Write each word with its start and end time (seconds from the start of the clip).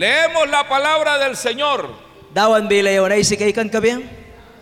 Leemos 0.00 0.48
la 0.48 0.66
palabra 0.66 1.18
del 1.18 1.36
Señor 1.36 1.90
Dawan 2.32 2.68
bila 2.68 2.88
yawan 2.90 3.12
ay 3.12 3.20
sikaikan 3.22 3.68
kabi. 3.68 4.00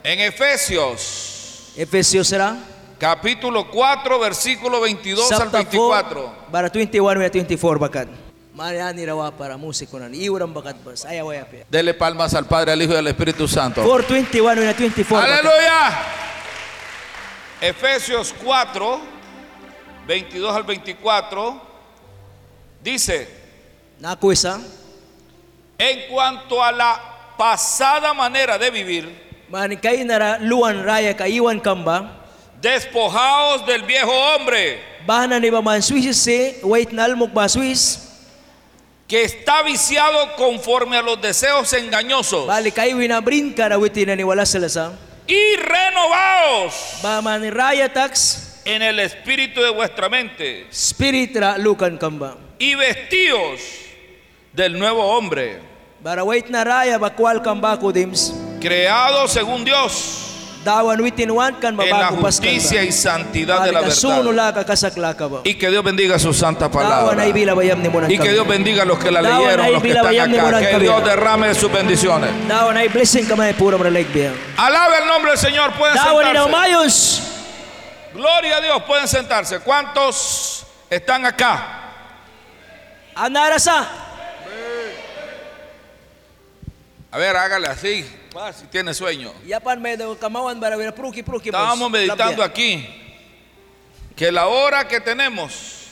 en 0.02 0.18
Efesios, 0.18 1.70
Efesios 1.76 2.26
sira. 2.26 2.56
capítulo 2.98 3.70
4, 3.70 4.18
versículo 4.18 4.80
22 4.80 5.30
al 5.30 5.38
Chapter 5.38 5.62
24. 5.62 6.26
4, 6.50 6.50
bara 6.50 6.68
21 6.68 7.14
na 7.20 7.28
24 7.30 7.78
bakat. 7.78 8.08
Marian 8.52 8.98
rawa 9.06 9.30
para 9.30 9.56
musiko 9.56 10.00
nan. 10.00 10.12
Iuram 10.12 10.52
bakat 10.52 10.82
bas. 10.82 11.04
Ayaw 11.04 11.30
ay 11.30 11.38
api. 11.38 11.56
Dele 11.70 11.94
palmas 11.94 12.34
al 12.34 12.46
Padre, 12.46 12.72
al 12.72 12.82
Hijo 12.82 12.94
y 12.94 12.96
al 12.96 13.06
Espíritu 13.06 13.46
Santo. 13.46 13.84
421 13.86 14.64
na 14.64 14.74
24 14.74 15.06
bakat. 15.06 15.38
Aleluya. 15.38 16.02
Efesios 17.60 18.34
4, 18.42 19.00
22 20.04 20.56
al 20.56 20.64
24, 20.64 21.62
dice, 22.82 23.28
Naku 24.00 24.32
isa. 24.32 24.58
En 25.78 26.08
cuanto 26.10 26.62
a 26.62 26.72
la 26.72 27.00
pasada 27.38 28.12
manera 28.12 28.58
de 28.58 28.70
vivir, 28.70 29.28
despojaos 32.60 33.64
del 33.66 33.82
viejo 33.82 34.12
hombre 34.12 34.80
que 39.06 39.22
está 39.22 39.62
viciado 39.62 40.34
conforme 40.36 40.98
a 40.98 41.02
los 41.02 41.18
deseos 41.22 41.72
engañosos. 41.72 42.46
Y 45.26 45.56
renovaos 45.56 46.74
en 48.66 48.82
el 48.82 48.98
espíritu 48.98 49.62
de 49.62 49.70
vuestra 49.70 50.08
mente. 50.10 50.66
Y 52.58 52.74
vestíos 52.74 53.60
del 54.52 54.78
nuevo 54.78 55.02
hombre, 55.16 55.58
Bara 56.00 56.24
wait 56.24 56.48
na 56.48 56.62
raya 56.62 56.98
bakwal 56.98 57.42
kamba 57.42 57.76
ko 57.76 57.90
dims. 57.90 58.32
creado 58.60 59.26
según 59.26 59.64
Dios 59.64 60.24
Dawan 60.64 61.00
witin 61.00 61.30
wan 61.30 61.54
kan 61.60 61.78
en 61.80 61.90
la 61.90 62.08
justicia 62.08 62.82
y 62.82 62.92
santidad 62.92 63.64
de 63.64 63.72
la 63.72 63.80
verdad. 63.80 65.40
Y 65.44 65.54
que 65.54 65.70
Dios 65.70 65.84
bendiga 65.84 66.18
su 66.18 66.34
santa 66.34 66.68
Dawan 66.68 67.16
palabra. 67.16 67.26
Y 68.08 68.18
que 68.18 68.32
Dios 68.32 68.46
bendiga 68.46 68.82
a 68.82 68.84
los 68.84 68.98
que 68.98 69.10
la 69.10 69.22
leyeron, 69.22 69.72
los 69.72 69.82
que 69.82 69.90
están 69.90 70.34
acá. 70.34 70.70
Que. 70.70 70.78
Dios 70.78 71.04
derrame 71.04 71.54
sus 71.54 71.72
bendiciones. 71.72 72.30
Alabe 74.56 74.98
el 75.00 75.06
nombre 75.06 75.30
del 75.30 75.38
Señor. 75.38 75.72
Pueden 75.72 75.96
sentarse. 75.96 76.50
Gloria 78.14 78.56
a 78.56 78.60
Dios. 78.60 78.82
Pueden 78.82 79.08
sentarse. 79.08 79.60
¿Cuántos 79.60 80.66
están 80.90 81.24
acá? 81.24 81.92
Anara 83.14 83.58
sa. 83.58 84.08
A 87.10 87.18
ver, 87.18 87.36
hágale 87.36 87.68
así. 87.68 88.04
Ah, 88.36 88.52
si 88.52 88.66
tiene 88.66 88.92
sueño. 88.92 89.32
Pruki 91.22 91.48
Estábamos 91.48 91.90
meditando 91.90 92.42
aquí 92.42 92.86
que 94.14 94.30
la 94.30 94.46
hora 94.48 94.86
que 94.86 95.00
tenemos 95.00 95.86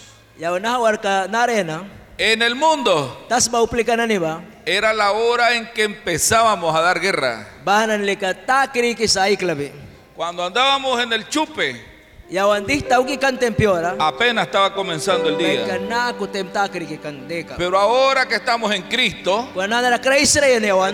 en 2.19 2.43
el 2.43 2.55
mundo 2.55 3.26
era 4.66 4.93
la 4.93 5.12
hora 5.12 5.55
en 5.55 5.72
que 5.72 5.84
empezábamos 5.84 6.75
a 6.75 6.81
dar 6.81 7.00
guerra. 7.00 7.47
Cuando 10.15 10.44
andábamos 10.44 11.00
en 11.03 11.12
el 11.12 11.28
chupe, 11.28 11.82
Tempiora. 13.38 13.94
apenas 14.00 14.47
estaba 14.47 14.75
comenzando 14.75 15.28
el 15.28 15.38
día. 15.38 15.64
Pero 17.56 17.78
ahora 17.78 18.26
que 18.26 18.34
estamos 18.34 18.72
en 18.75 18.82
Cristo, 18.82 19.48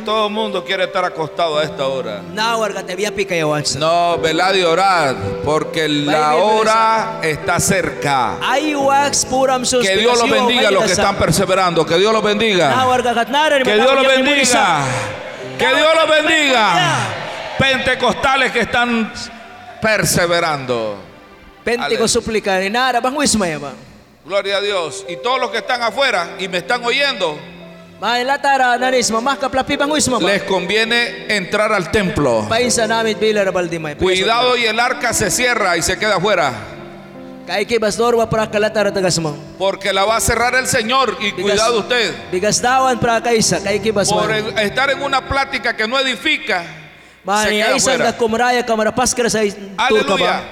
todo 0.05 0.27
el 0.27 0.33
mundo 0.33 0.63
quiere 0.63 0.85
estar 0.85 1.05
acostado 1.07 1.59
a 1.59 1.65
esta 1.65 1.87
hora. 1.87 2.21
No, 3.79 4.19
velad 4.19 4.55
y 4.55 4.63
orad, 4.63 5.17
porque 5.43 5.89
la 5.89 6.35
hora 6.37 7.21
está 7.23 7.59
cerca. 7.59 8.37
Que 9.81 9.97
Dios 9.97 10.19
los 10.19 10.29
bendiga 10.31 10.69
a 10.69 10.71
los 10.71 10.85
que 10.85 10.93
están 10.93 11.17
perseverando. 11.17 11.87
Que 11.87 11.97
Dios 11.97 12.13
los 12.13 12.23
bendiga. 12.23 12.69
Que 13.65 13.75
Dios 13.75 13.95
los 13.95 14.07
bendiga. 14.07 14.85
Que 15.59 15.67
Dios 15.75 15.89
los 15.95 16.09
bendiga. 16.11 16.99
Pentecostales 17.59 18.53
que 18.53 18.61
están 18.61 19.11
perseverando. 19.81 21.12
Wismaya 23.17 23.59
ba? 23.59 23.73
Gloria 24.25 24.59
a 24.59 24.61
Dios. 24.61 25.05
Y 25.09 25.17
todos 25.17 25.41
los 25.41 25.51
que 25.51 25.59
están 25.59 25.83
afuera 25.83 26.37
y 26.39 26.49
me 26.49 26.59
están 26.59 26.85
oyendo, 26.85 27.37
les 30.27 30.43
conviene 30.43 31.27
entrar 31.29 31.73
al 31.73 31.91
templo. 31.93 32.47
Cuidado 34.05 34.57
y 34.57 34.65
el 34.67 34.79
arca 34.81 35.13
se 35.13 35.31
cierra 35.31 35.77
y 35.77 35.83
se 35.83 35.97
queda 35.97 36.17
afuera. 36.17 36.53
Porque 39.59 39.93
la 39.93 40.05
va 40.05 40.17
a 40.17 40.21
cerrar 40.21 40.55
el 40.55 40.67
Señor. 40.67 41.17
Y 41.21 41.33
cuidado 41.43 41.79
usted. 41.81 42.15
Por 44.13 44.31
estar 44.61 44.91
en 44.91 45.03
una 45.03 45.21
plática 45.29 45.77
que 45.77 45.87
no 45.89 45.99
edifica, 45.99 46.65
se 47.45 47.51
queda 47.51 47.75
afuera. 47.95 48.05
Aleluya. 49.77 50.43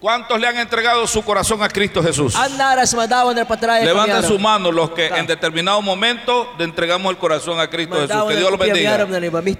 ¿Cuántos 0.00 0.38
le 0.38 0.46
han 0.46 0.56
entregado 0.56 1.04
su 1.08 1.24
corazón 1.24 1.60
a 1.60 1.68
Cristo 1.68 2.00
Jesús? 2.00 2.32
Levanten 3.84 4.22
su 4.22 4.38
mano 4.38 4.70
los 4.70 4.90
que 4.90 5.08
en 5.08 5.26
determinado 5.26 5.82
momento 5.82 6.54
le 6.56 6.64
entregamos 6.64 7.10
el 7.10 7.18
corazón 7.18 7.58
a 7.58 7.68
Cristo 7.68 7.96
Jesús. 7.96 8.08
Que 8.28 8.36
Dios 8.36 8.48
los 8.48 8.60
bendiga. 8.60 8.96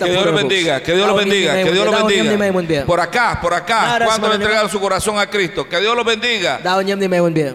Que 0.06 0.12
Dios 0.12 0.24
los 0.26 0.34
bendiga. 0.36 0.80
Que 0.80 0.92
Dios 0.94 1.08
los 1.08 1.16
bendiga. 1.16 1.54
Que 1.64 1.72
Dios 1.72 1.84
los 1.86 1.94
bendiga. 2.06 2.86
Por 2.86 3.00
acá, 3.00 3.38
por 3.42 3.52
acá. 3.52 3.98
¿Cuántos 4.04 4.28
le 4.28 4.36
entregaron 4.36 4.70
su 4.70 4.78
corazón 4.80 5.18
a 5.18 5.28
Cristo? 5.28 5.68
Que 5.68 5.80
Dios 5.80 5.96
los 5.96 6.04
bendiga. 6.04 6.60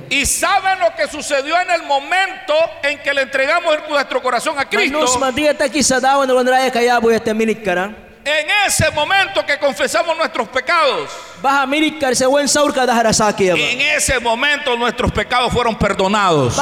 Y 0.10 0.26
saben 0.26 0.80
lo 0.80 0.94
que 0.94 1.08
sucedió 1.08 1.56
en 1.62 1.72
el 1.72 1.84
momento 1.84 2.54
en 2.84 3.00
que 3.00 3.14
le 3.14 3.22
entregamos 3.22 3.78
nuestro 3.90 4.22
corazón 4.22 4.60
a 4.60 4.68
Cristo. 4.68 5.00
En 8.26 8.48
ese 8.66 8.90
momento 8.92 9.46
que 9.46 9.58
confesamos 9.60 10.16
nuestros 10.18 10.48
pecados. 10.48 11.10
En 13.60 13.82
ese 13.82 14.18
momento 14.20 14.78
nuestros 14.78 15.12
pecados 15.12 15.52
fueron 15.52 15.76
perdonados. 15.78 16.56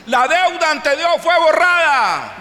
La 0.06 0.28
deuda 0.28 0.72
ante 0.72 0.96
Dios 0.96 1.10
fue 1.22 1.34
borrada 1.40 2.36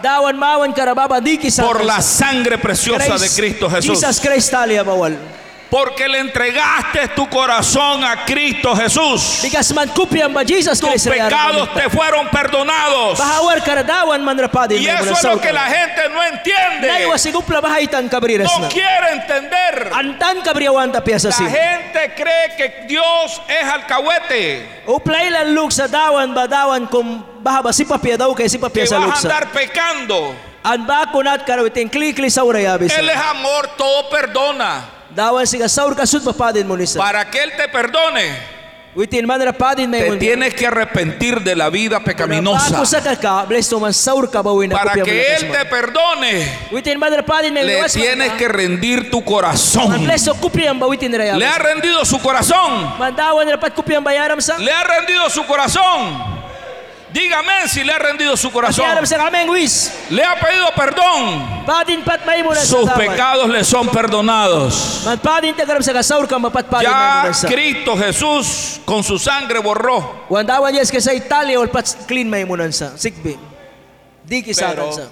por 1.65 1.83
la 1.85 2.01
sa. 2.03 2.27
sangre 2.27 2.59
preciosa 2.59 3.17
de 3.19 3.29
Cristo 3.31 3.69
Jesús. 3.71 3.99
Porque 5.71 6.09
le 6.09 6.21
entregaste 6.21 7.09
tu 7.17 7.29
corazón 7.29 8.05
a 8.05 8.25
Cristo 8.25 8.75
Jesús. 8.77 9.41
Tus 10.93 11.03
pecados 11.29 11.75
te 11.75 11.91
fueron 11.91 12.29
perdonados. 12.29 13.19
Y 14.79 14.87
eso 14.87 15.03
es 15.13 15.23
lo 15.25 15.41
que 15.41 15.53
la 15.53 15.65
gente 15.67 16.09
no 16.15 16.23
entiende. 16.23 16.89
No 18.45 18.69
quiere 18.69 19.11
entender. 19.13 19.91
La 21.31 21.51
gente 21.51 22.15
cree 22.17 22.57
que 22.57 22.85
Dios 22.87 23.41
es 23.49 23.65
alcahuete. 23.69 24.83
Que 28.71 28.87
vas 29.09 29.17
a 29.17 29.21
andar 29.35 29.49
pecando. 29.53 30.33
Él 32.99 33.09
es 33.11 33.17
amor, 33.17 33.69
todo 33.77 34.09
perdona. 34.11 34.96
Dawan 35.17 35.47
siga 35.47 35.67
saur 35.67 35.97
papadin 35.97 36.67
mo 36.67 36.77
nisa. 36.77 36.99
Para 36.99 37.25
que 37.31 37.43
Él 37.43 37.53
te 37.57 37.67
perdone, 37.69 38.37
Witin 38.95 39.27
man 39.27 39.41
rapadin 39.41 39.91
may 39.91 40.11
Te 40.11 40.17
tienes 40.19 40.55
que 40.55 40.67
arrepentir 40.67 41.41
de 41.41 41.57
la 41.57 41.71
vida 41.71 42.01
pecaminosa 42.01 42.83
para 44.71 44.93
que 45.03 45.37
Él 45.37 45.51
te 45.51 45.65
perdone. 45.65 46.47
Le 46.71 47.89
tienes 47.89 48.33
que 48.35 48.47
rendir 48.47 49.11
tu 49.11 49.25
corazón. 49.25 50.07
Le 50.07 51.47
ha 51.47 51.59
rendido 51.59 52.05
su 52.05 52.19
corazón. 52.21 52.95
Le 52.99 54.73
ha 54.73 54.85
rendido 54.85 55.31
su 55.31 55.47
corazón. 55.47 56.46
Dígame 57.17 57.67
si 57.67 57.83
le 57.83 57.93
ha 57.95 57.99
rendido 57.99 58.37
su 58.37 58.51
corazón. 58.53 58.85
Le 60.11 60.23
ha 60.23 60.39
pedido 60.39 60.67
perdón. 60.77 61.65
Sus 62.67 62.91
pecados 63.09 63.49
le 63.49 63.65
son 63.65 63.89
perdonados. 63.89 65.03
Ya. 66.83 67.23
Cristo 67.49 67.97
Jesús 67.97 68.81
con 68.85 69.03
su 69.03 69.19
sangre 69.19 69.61
borró. 69.61 70.25
Pero-. 74.75 75.11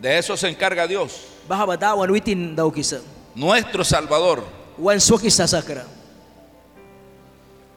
De 0.00 0.18
eso 0.18 0.36
se 0.38 0.48
encarga 0.48 0.86
Dios, 0.86 1.20
nuestro 3.34 3.84
Salvador. 3.84 4.42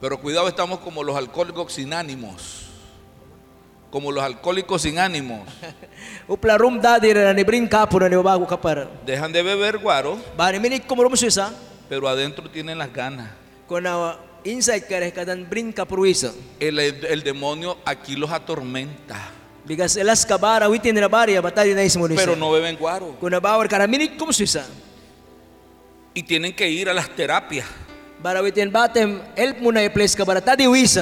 Pero 0.00 0.18
cuidado, 0.18 0.48
estamos 0.48 0.78
como 0.80 1.02
los 1.02 1.14
alcohólicos 1.16 1.72
sin 1.74 1.92
ánimos. 1.92 2.65
Como 3.90 4.10
los 4.12 4.22
alcohólicos 4.22 4.82
sin 4.82 4.98
ánimos. 4.98 5.48
Dejan 9.06 9.32
de 9.32 9.42
beber 9.42 9.78
guaro, 9.78 10.18
suisa. 11.16 11.52
pero 11.88 12.08
adentro 12.08 12.50
tienen 12.50 12.78
las 12.78 12.92
ganas. 12.92 13.30
Kapruisa. 15.72 16.32
El, 16.60 16.78
el 16.78 17.22
demonio 17.22 17.78
aquí 17.84 18.16
los 18.16 18.30
atormenta, 18.30 19.30
pero 22.16 22.36
no 22.36 22.50
beben 22.52 22.76
guaro. 22.76 23.16
Y 26.14 26.22
tienen 26.22 26.54
que 26.54 26.68
ir 26.68 26.88
a 26.88 26.94
las 26.94 27.08
terapias. 27.10 27.66
Bara 28.22 28.40
witin 28.42 28.72
batem 28.72 29.20
help 29.36 29.60
mo 29.60 29.70
na 29.70 29.84
i-place 29.84 30.16
ka. 30.16 30.24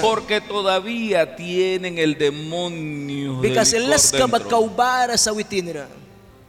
Porque 0.01 0.41
todavía 0.41 1.37
tienen 1.37 1.97
el 1.99 2.19
demonio 2.19 3.41
del 3.41 3.51
Bigas 3.53 3.73
elas 3.73 4.13
licor 4.13 4.31
ka 4.31 4.39
dentro. 4.39 4.49
kaubara 4.51 5.17
sa 5.17 5.33
witin 5.33 5.73
ra. 5.75 5.87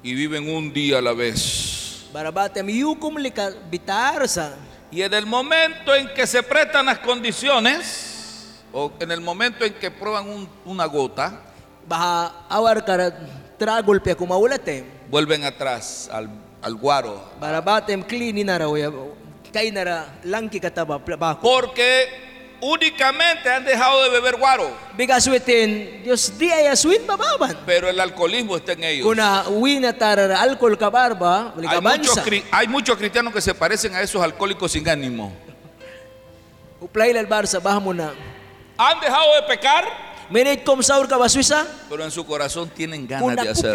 y 0.03 0.13
viven 0.13 0.49
un 0.49 0.71
día 0.73 0.97
a 0.97 1.01
la 1.01 1.13
vez. 1.13 2.05
Bara 2.11 2.31
batem 2.31 2.67
yukum 2.67 3.17
lika 3.17 3.51
bitar 3.69 4.27
sa. 4.27 4.55
Y 4.91 5.01
en 5.01 5.13
el 5.13 5.25
momento 5.25 5.93
en 5.95 6.07
que 6.13 6.25
se 6.27 6.41
prestan 6.43 6.85
las 6.85 6.99
condiciones, 6.99 8.61
o 8.71 8.91
en 8.99 9.11
el 9.11 9.21
momento 9.21 9.65
en 9.65 9.73
que 9.73 9.89
prueban 9.91 10.27
un- 10.29 10.49
una 10.65 10.85
gota, 10.85 11.41
Baha 11.87 12.47
awar 12.49 12.83
kara 12.83 13.13
tragol 13.59 14.01
pe 14.01 14.15
kumaulat 14.15 14.65
vuelven 15.09 15.43
atrás 15.43 16.09
al, 16.11 16.27
al 16.61 16.73
guaro. 16.75 17.21
Bara 17.39 17.61
batem 17.61 18.01
clean 18.01 18.43
na 18.45 18.57
raw 18.57 18.73
ya. 21.35 21.41
Porque 21.41 22.07
únicamente 22.61 23.49
han 23.49 23.63
dejado 23.65 24.03
de 24.03 24.09
beber 24.09 24.37
guaro, 24.37 24.69
Bigas 24.97 25.27
witin 25.27 26.01
Dios 26.03 26.37
di 26.37 26.49
ay 26.51 26.67
aswin 26.67 27.05
bababan. 27.05 27.57
pero 27.65 27.87
el 27.89 27.99
alcoholismo 27.99 28.57
está 28.57 28.71
en 28.73 28.83
ellos. 28.83 29.05
Kuna 29.05 29.43
uwi 29.49 29.79
na 29.79 29.93
tarar 29.93 30.31
alcohol 30.31 30.77
ka 30.77 30.89
barba, 30.89 31.53
Hay 31.57 31.81
muchos, 31.81 32.19
hay 32.51 32.67
muchos 32.67 32.97
cristianos 32.97 33.33
que 33.33 33.41
se 33.41 33.53
parecen 33.53 33.93
a 33.95 34.01
esos 34.01 34.21
alcohólicos 34.21 34.71
sin 34.71 34.87
ánimo. 34.87 35.31
Uplay 36.79 37.13
lal 37.13 37.25
barsa 37.25 37.59
baha 37.59 37.79
mo 37.79 37.93
na. 37.93 38.13
Han 38.77 38.99
dejado 38.99 39.35
de 39.35 39.41
pecar, 39.47 39.85
pero 41.89 42.03
en 42.03 42.11
su 42.11 42.25
corazón 42.25 42.69
tienen 42.69 43.07
ganas 43.07 43.35
de 43.35 43.49
hacerlo. 43.49 43.73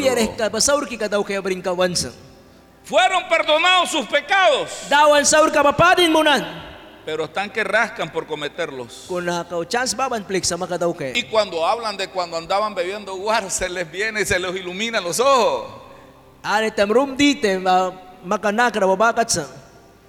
Fueron 2.91 3.29
perdonados 3.29 3.89
sus 3.89 4.05
pecados, 4.07 4.69
Dawan 4.89 5.25
saur 5.25 5.53
ka 5.53 5.63
papadin 5.63 6.11
mo 6.11 6.25
nan. 6.25 6.43
pero 7.07 7.25
están 7.25 7.49
que 7.49 7.63
rascan 7.63 8.11
por 8.11 8.27
cometerlos. 8.27 9.07
Chance 9.69 9.97
plik 10.27 10.43
sa. 10.45 10.57
Y 11.15 11.23
cuando 11.31 11.65
hablan 11.65 11.97
de 11.97 12.09
cuando 12.09 12.37
andaban 12.37 12.75
bebiendo 12.75 13.15
guaro, 13.15 13.49
se 13.49 13.69
les 13.69 13.89
viene 13.89 14.23
y 14.23 14.27
se 14.27 14.41
les 14.41 14.57
ilumina 14.57 15.01
los 15.01 15.21
ojos. 15.21 15.71
Dite 17.17 17.61
makanakra 18.25 18.87
babakat 18.87 19.29
sa. 19.29 19.47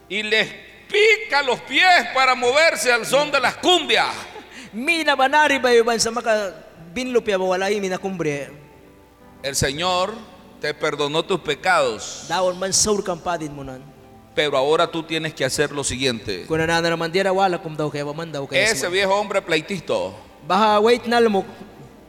Y 0.10 0.24
les 0.24 0.48
pica 0.90 1.44
los 1.44 1.62
pies 1.62 2.08
para 2.16 2.34
moverse 2.34 2.92
al 2.92 3.06
son 3.06 3.30
de 3.32 3.40
las 3.40 3.58
cumbias. 3.58 4.10
Mina 4.74 5.16
banari 5.16 5.60
ba 5.60 5.72
yuban 5.72 6.00
sa 6.00 6.10
maka 6.10 6.52
binlup 6.92 7.28
ya 7.28 7.38
wala 7.38 7.70
mina 7.70 8.00
kumbre. 8.00 8.50
El 9.44 9.56
Señor 9.56 10.31
te 10.62 10.74
perdonó 10.76 11.24
tus 11.24 11.40
pecados, 11.40 12.26
Dawan 12.30 12.58
man 12.58 12.72
saur 12.72 13.04
ka 13.04 13.16
padin 13.16 13.54
mo 13.54 13.64
nan. 13.64 13.82
pero 14.36 14.56
ahora 14.56 14.86
tú 14.86 15.04
tienes 15.04 15.34
que 15.34 15.44
hacer 15.44 15.72
lo 15.72 15.84
siguiente. 15.84 16.46
Kuna 16.48 16.68
na 16.68 16.80
naman 16.80 17.12
dira 17.12 17.34
wala 17.34 17.58
kum 17.58 17.76
daw 17.76 17.90
kaya 17.90 18.06
man 18.06 18.32
daw 18.32 18.48
kaya. 18.48 18.72
Ese 18.72 18.88
viejo 18.88 19.14
hombre 19.14 19.42
pleitisto 19.42 20.14
Baha 20.48 20.80
wait 20.80 21.06
nalmo 21.06 21.44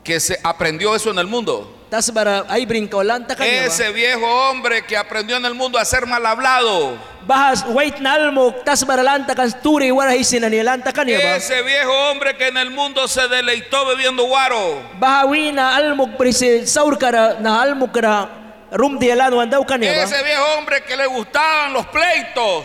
que 0.05 0.21
se 0.21 0.39
aprendió 0.43 0.95
eso 0.95 1.11
en 1.11 1.19
el 1.19 1.27
mundo. 1.27 1.79
Ese 1.91 3.93
viejo 3.93 4.51
hombre 4.51 4.85
que 4.87 4.97
aprendió 4.97 5.37
en 5.37 5.45
el 5.45 5.55
mundo 5.55 5.79
a 5.79 5.85
ser 5.85 6.07
mal 6.07 6.25
hablado. 6.25 6.97
Ese 11.37 11.63
viejo 11.63 11.93
hombre 12.11 12.37
que 12.37 12.49
en 12.49 12.57
el 12.57 12.71
mundo 12.71 13.07
se 13.09 13.29
deleitó 13.29 13.85
bebiendo 13.87 14.25
guaro. 14.25 14.81
Ese 20.03 20.23
viejo 20.23 20.45
hombre 20.59 20.83
que 20.83 20.97
le 20.97 21.07
gustaban 21.07 21.73
los 21.73 21.87
pleitos. 21.87 22.63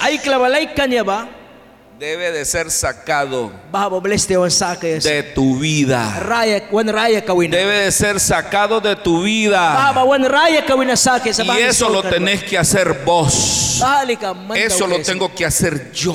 Debe 2.00 2.31
de 2.31 2.45
ser 2.45 2.69
sacado 2.69 3.51
de 5.04 5.24
tu 5.33 5.57
vida. 5.57 6.13
Debe 7.57 7.86
de 7.86 7.92
ser 7.92 8.19
sacado 8.19 8.80
de 8.80 8.95
tu 8.95 9.24
vida. 9.24 9.74
Y 11.44 11.48
eso 11.69 11.89
lo 11.89 12.04
tenés 12.04 12.44
que 12.44 12.56
hacer 12.56 13.01
vos. 13.04 13.81
Eso 14.63 14.86
lo 14.86 14.98
tengo 15.07 15.33
que 15.33 15.44
hacer 15.44 15.92
yo. 15.92 16.13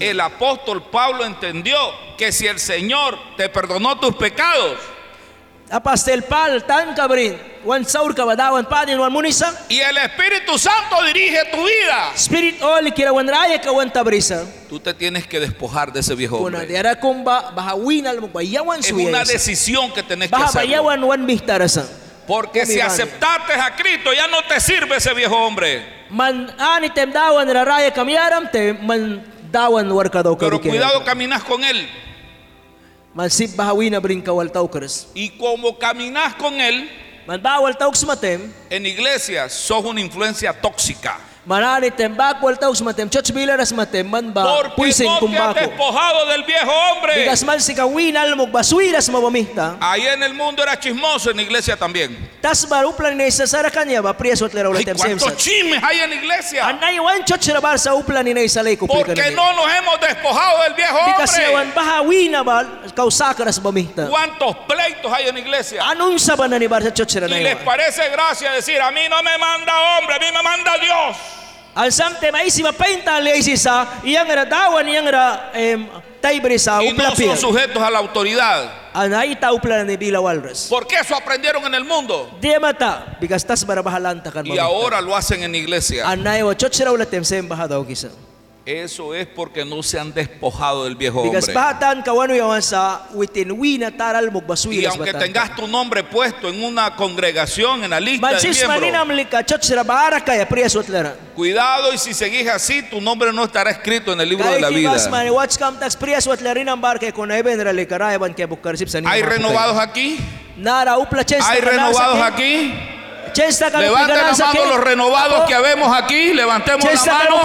El 0.00 0.20
apóstol 0.20 0.82
Pablo 0.90 1.24
entendió 1.26 1.76
que 2.16 2.32
si 2.32 2.46
el 2.46 2.58
Señor 2.58 3.18
te 3.36 3.50
perdonó 3.50 3.98
tus 4.00 4.16
pecados 4.16 4.78
Apastel 5.70 6.22
pal 6.22 6.62
tan 6.62 6.94
kabrin 6.94 7.34
wan 7.66 7.82
saur 7.84 8.14
ka 8.14 8.22
ba 8.24 8.36
dawan 8.38 8.62
padin 8.70 8.98
wan 9.00 9.10
munisa? 9.10 9.50
y 9.68 9.80
el 9.80 9.96
Espíritu 9.98 10.56
Santo 10.58 11.02
dirige 11.04 11.42
tu 11.50 11.58
vida, 11.58 12.12
Spirit 12.14 12.62
all 12.62 12.86
kira 12.94 13.12
wan 13.12 13.26
raya 13.26 13.60
ka 13.60 13.72
wan 13.72 13.90
tabrisa. 13.90 14.46
tú 14.68 14.78
te 14.78 14.94
tienes 14.94 15.26
que 15.26 15.40
despojar 15.40 15.92
de 15.92 16.00
ese 16.00 16.14
viejo 16.14 16.36
hombre. 16.38 16.68
Es 18.78 18.92
una 18.92 19.24
decisión 19.24 19.92
que 19.92 20.04
tenés 20.04 20.30
que 20.30 20.36
hacer. 20.36 20.62
bayawan 20.62 21.02
wan 21.02 21.26
bihtarasa. 21.26 21.84
Porque 22.28 22.64
si 22.66 22.80
aceptaste 22.80 23.52
a 23.54 23.74
Cristo 23.74 24.12
ya 24.12 24.28
no 24.28 24.42
te 24.48 24.60
sirve 24.60 24.96
ese 24.96 25.14
viejo 25.14 25.36
hombre. 25.36 26.06
Man 26.10 26.48
ani 26.58 26.90
tem 26.90 27.12
dawan 27.12 27.48
raya 27.48 27.90
kamyaram 27.90 28.48
te 28.52 28.72
man 28.72 29.24
dawan 29.50 29.90
war 29.90 30.08
ka 30.10 30.22
daw 30.22 30.36
ka 30.36 30.46
Pero 30.46 30.60
cuidado, 30.60 31.02
caminas 31.04 31.42
con 31.42 31.64
Él. 31.64 31.88
Y 35.14 35.30
como 35.38 35.78
caminas 35.78 36.34
con 36.34 36.60
Él, 36.60 36.90
en 38.68 38.84
iglesia 38.84 39.48
sos 39.48 39.82
una 39.86 40.02
influencia 40.02 40.52
tóxica. 40.60 41.18
Manani 41.46 41.92
tem 41.96 42.12
bak 42.12 42.42
wal 42.42 42.56
taw 42.56 42.72
smatem. 42.74 43.08
Church 43.08 43.30
bilaras 43.30 43.72
matem 43.72 44.04
man 44.10 44.32
ba 44.32 44.42
Porque 44.42 44.74
puisin 44.74 45.06
no 45.06 45.20
te 45.20 45.26
has 45.26 45.54
kumbako. 45.54 45.54
despojado 45.60 46.26
del 46.26 46.42
viejo 46.42 46.72
hombre. 46.72 47.14
Si 47.14 49.12
mabamihta. 49.12 49.76
Ahí 49.80 50.06
en 50.08 50.24
el 50.24 50.34
mundo 50.34 50.62
era 50.64 50.76
chismoso, 50.78 51.30
en 51.30 51.36
la 51.36 51.42
iglesia 51.42 51.76
también. 51.76 52.30
Tas 52.40 52.66
kanya 53.72 54.02
ba 54.02 54.12
¿Cuántos 54.12 55.36
chismes 55.36 55.82
hay 55.82 56.00
en 56.00 56.10
la 56.10 56.16
iglesia? 56.16 56.66
Anay 56.66 56.98
wan 56.98 57.22
sa 57.78 57.94
uplan 57.94 58.26
Porque 58.88 59.30
no 59.30 59.52
nos 59.52 59.72
hemos 59.72 60.00
despojado 60.00 60.62
del 60.64 60.74
viejo 60.74 60.98
hombre. 60.98 61.26
ba. 62.42 62.64
¿Cuántos 64.08 64.56
pleitos 64.66 65.12
hay 65.12 65.28
en 65.28 65.34
la 65.34 65.40
iglesia? 65.40 65.82
Na 65.94 66.58
ni 66.58 66.66
bar 66.66 66.82
sa 66.82 67.26
Y 67.26 67.42
les 67.42 67.56
parece 67.56 68.08
gracia 68.10 68.50
decir, 68.50 68.80
a 68.80 68.90
mí 68.90 69.02
no 69.08 69.22
me 69.22 69.38
manda 69.38 69.98
hombre, 69.98 70.16
a 70.16 70.18
mí 70.18 70.26
me 70.32 70.42
manda 70.42 70.76
Dios. 70.78 71.35
Al 71.76 71.92
samte 71.92 72.32
maisi 72.32 72.62
mapainta 72.62 73.20
leisi 73.20 73.56
sa 73.56 74.00
iyang 74.02 74.24
ra 74.32 74.44
dawan 74.48 74.88
iyang 74.88 75.12
ra 75.12 75.52
em 75.52 75.84
taybre 76.24 76.58
sa 76.58 76.80
Y 76.82 76.92
no 76.92 77.14
son 77.14 77.36
sujetos 77.36 77.82
a 77.82 77.90
la 77.90 77.98
autoridad. 77.98 78.72
Anay 78.94 79.36
ta 79.36 79.52
upla 79.52 79.84
ni 79.84 79.96
bila 79.98 80.18
walras. 80.20 80.68
Porque 80.70 80.96
eso 80.96 81.14
aprendieron 81.14 81.62
en 81.66 81.74
el 81.74 81.84
mundo. 81.84 82.32
Dia 82.40 82.58
mata 82.58 83.18
because 83.20 83.44
tas 83.44 83.62
bara 83.66 83.82
bahalanta 83.82 84.32
kan 84.32 84.46
Y 84.46 84.56
ahora 84.56 85.02
lo 85.02 85.14
hacen 85.14 85.42
en 85.42 85.54
iglesia. 85.54 86.08
Anay 86.08 86.42
wa 86.42 86.54
church 86.54 86.80
ra 86.80 86.92
ulatem 86.92 87.22
sem 87.22 87.46
bahadaw 87.46 87.84
kisa. 87.86 88.08
Eso 88.66 89.14
es 89.14 89.28
porque 89.28 89.64
no 89.64 89.80
se 89.80 89.96
han 89.96 90.12
despojado 90.12 90.82
del 90.84 90.96
viejo 90.96 91.22
hombre. 91.22 91.38
bahatan 91.54 92.02
kawano 92.02 92.34
yawan 92.34 92.60
sa 92.60 93.06
witin 93.12 93.52
wina 93.52 93.92
taral 93.96 94.28
mo 94.32 94.42
Y 94.72 94.84
aunque 94.86 95.12
tengas 95.20 95.54
tu 95.54 95.68
nombre 95.68 96.02
puesto 96.02 96.48
en 96.48 96.64
una 96.64 96.96
congregación, 96.96 97.84
en 97.84 97.90
la 97.90 98.00
lista 98.00 98.20
de 98.26 98.40
miembros, 98.58 98.80
cuidado 101.36 101.92
y 101.92 101.98
si 101.98 102.12
seguís 102.12 102.48
así, 102.48 102.82
tu 102.82 103.00
nombre 103.00 103.32
no 103.32 103.44
estará 103.44 103.70
escrito 103.70 104.12
en 104.12 104.20
el 104.20 104.28
libro 104.30 104.44
de 104.50 104.60
la 104.60 104.68
vida. 104.68 104.90
¿Hay 109.12 109.22
renovados 109.22 109.78
aquí? 109.78 110.18
¿Hay 111.46 111.60
renovados 111.60 112.18
aquí? 112.20 112.74
Levanten 113.80 114.16
la 114.16 114.22
mano 114.46 114.64
los 114.66 114.80
renovados 114.84 115.44
que 115.46 115.54
habemos 115.54 115.96
aquí. 115.96 116.32
Levantemos 116.34 116.84
la 116.84 116.90
mano. 117.12 117.36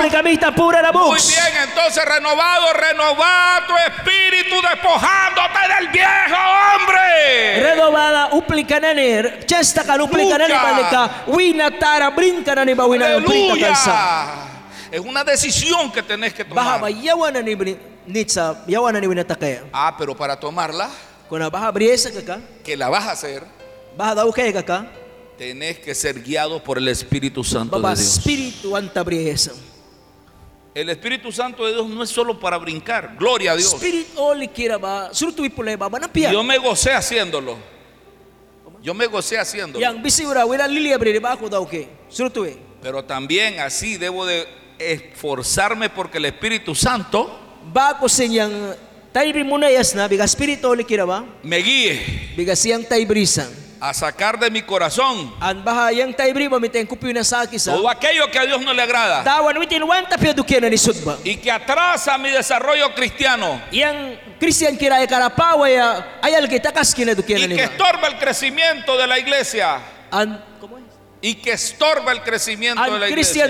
Muy 1.11 1.19
bien, 1.27 1.63
entonces 1.69 2.05
renovado, 2.05 2.73
renovado 2.73 3.67
tu 3.67 3.73
espíritu 3.77 4.55
despojándote 4.61 5.59
del 5.77 5.87
viejo 5.89 6.37
hombre. 6.75 7.61
Renovada 7.63 8.29
uplika 8.33 8.79
na 8.79 8.93
ni 8.93 9.45
chesta 9.45 9.83
ka 9.83 9.95
uplika 10.03 10.37
na 10.37 10.47
ni 10.47 10.53
Buka. 10.53 10.63
balika 10.63 11.09
wina 11.27 11.71
tara 11.79 12.09
brinka 12.11 12.55
na 12.55 12.65
ni 12.65 12.73
ba 12.73 12.85
wina 12.85 13.17
uplika 13.17 13.67
kansa. 13.67 13.91
Aleluya. 13.91 14.47
Es 14.91 14.99
una 14.99 15.23
decisión 15.23 15.91
que 15.91 16.03
tenés 16.03 16.33
que 16.33 16.43
tomar. 16.43 16.79
Ah, 19.71 19.93
pero 19.97 20.15
para 20.15 20.37
tomarla, 20.39 20.89
que 22.63 22.75
la 22.75 22.89
vas 22.89 23.05
a 23.05 23.11
hacer, 23.11 23.43
tenés 25.41 25.79
que 25.79 25.95
ser 25.95 26.21
guiado 26.21 26.63
por 26.63 26.77
el 26.77 26.87
Espíritu 26.87 27.43
Santo 27.43 27.81
de 27.81 27.95
Dios. 27.95 28.21
spiritu 28.21 28.75
anta 28.75 29.01
briesa. 29.01 29.51
El 30.75 30.87
Espíritu 30.87 31.31
Santo 31.31 31.65
de 31.65 31.73
Dios 31.73 31.89
no 31.89 32.03
es 32.03 32.11
solo 32.11 32.39
para 32.39 32.59
brincar. 32.59 33.15
Gloria 33.17 33.53
a 33.53 33.55
Dios. 33.55 33.73
Spirit 33.73 34.05
oli 34.17 34.47
kira 34.47 34.77
ba 34.77 35.09
surutu 35.11 35.43
ipulay 35.43 35.75
ba 35.75 35.89
manapia. 35.89 36.31
Yo 36.31 36.43
me 36.43 36.59
gocé 36.59 36.93
haciéndolo. 36.93 37.57
Yo 38.83 38.93
me 38.93 39.07
gocé 39.07 39.39
haciéndolo. 39.39 39.81
Yang 39.81 40.03
bisi 40.03 40.25
ura 40.27 40.45
lilia 40.67 40.99
ba. 41.19 41.35
Pero 42.83 43.03
también 43.03 43.59
así 43.61 43.97
debo 43.97 44.27
de 44.27 44.47
esforzarme 44.77 45.89
porque 45.89 46.19
el 46.19 46.25
Espíritu 46.25 46.75
Santo 46.75 47.39
Ba 47.73 47.97
ko 47.97 48.07
sinyang 48.07 48.75
taybri 49.11 49.43
muna 49.43 49.71
yas 49.71 49.95
na 49.95 50.07
biga 50.07 50.27
spirit 50.27 50.63
oli 50.65 50.83
kira 50.83 51.05
ba 51.05 51.25
me 51.41 51.57
guíe 51.57 52.33
biga 52.37 52.55
siyang 52.55 52.85
taybrisan. 52.85 53.70
A 53.81 53.93
sacar 53.95 54.37
de 54.39 54.51
mi 54.51 54.61
corazón 54.61 55.33
todo 57.73 57.89
aquello 57.89 58.29
que 58.29 58.37
a 58.37 58.45
Dios 58.45 58.61
no 58.61 58.73
le 58.73 58.83
agrada. 58.83 59.23
Y 61.23 61.37
que 61.37 61.51
atrasa 61.51 62.17
mi 62.17 62.29
desarrollo 62.29 62.93
cristiano. 62.93 63.59
Y 67.53 67.55
que 67.55 67.65
ba. 67.65 67.73
estorba 67.73 68.07
el 68.07 68.17
crecimiento 68.19 68.95
de 68.97 69.07
la 69.07 69.17
iglesia. 69.17 69.79
Y 71.21 71.35
que 71.35 71.51
estorba 71.51 72.11
el 72.11 72.21
crecimiento 72.23 72.81
de 72.93 72.99
la 72.99 73.07
iglesia 73.09 73.45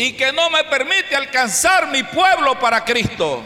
y 0.00 0.12
que 0.16 0.32
no 0.32 0.48
me 0.50 0.64
permite 0.64 1.14
alcanzar 1.14 1.88
mi 1.88 2.02
pueblo 2.02 2.58
para 2.58 2.82
Cristo. 2.84 3.42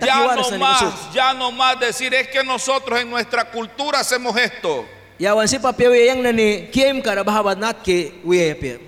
Ya 0.00 0.14
no 0.36 0.42
más, 0.58 0.80
ya 1.12 1.34
no 1.34 1.52
más 1.52 1.78
decir 1.78 2.14
es 2.14 2.28
que 2.28 2.42
nosotros 2.42 2.98
en 3.00 3.10
nuestra 3.10 3.44
cultura 3.50 4.00
hacemos 4.00 4.34
esto. 4.36 4.86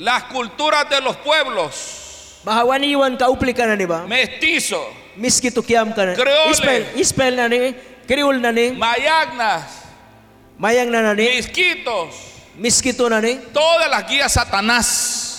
Las 0.01 0.25
culturas 0.25 0.89
de 0.91 1.01
los 1.01 1.17
pueblos, 1.19 2.41
na. 4.07 4.07
Creole. 6.17 6.51
Ispel 8.07 8.41
na 8.41 8.53
ni. 8.53 8.71
Mayagnas, 8.73 9.83
Mayang 10.59 10.91
na 10.91 11.13
ni. 11.15 11.27
misquitos, 11.37 12.15
Miski 12.57 12.95
to 12.97 13.11
na 13.11 13.21
ni. 13.21 13.35
todas 13.53 13.91
las 13.91 14.07
guías 14.09 14.33
Satanás. 14.33 15.33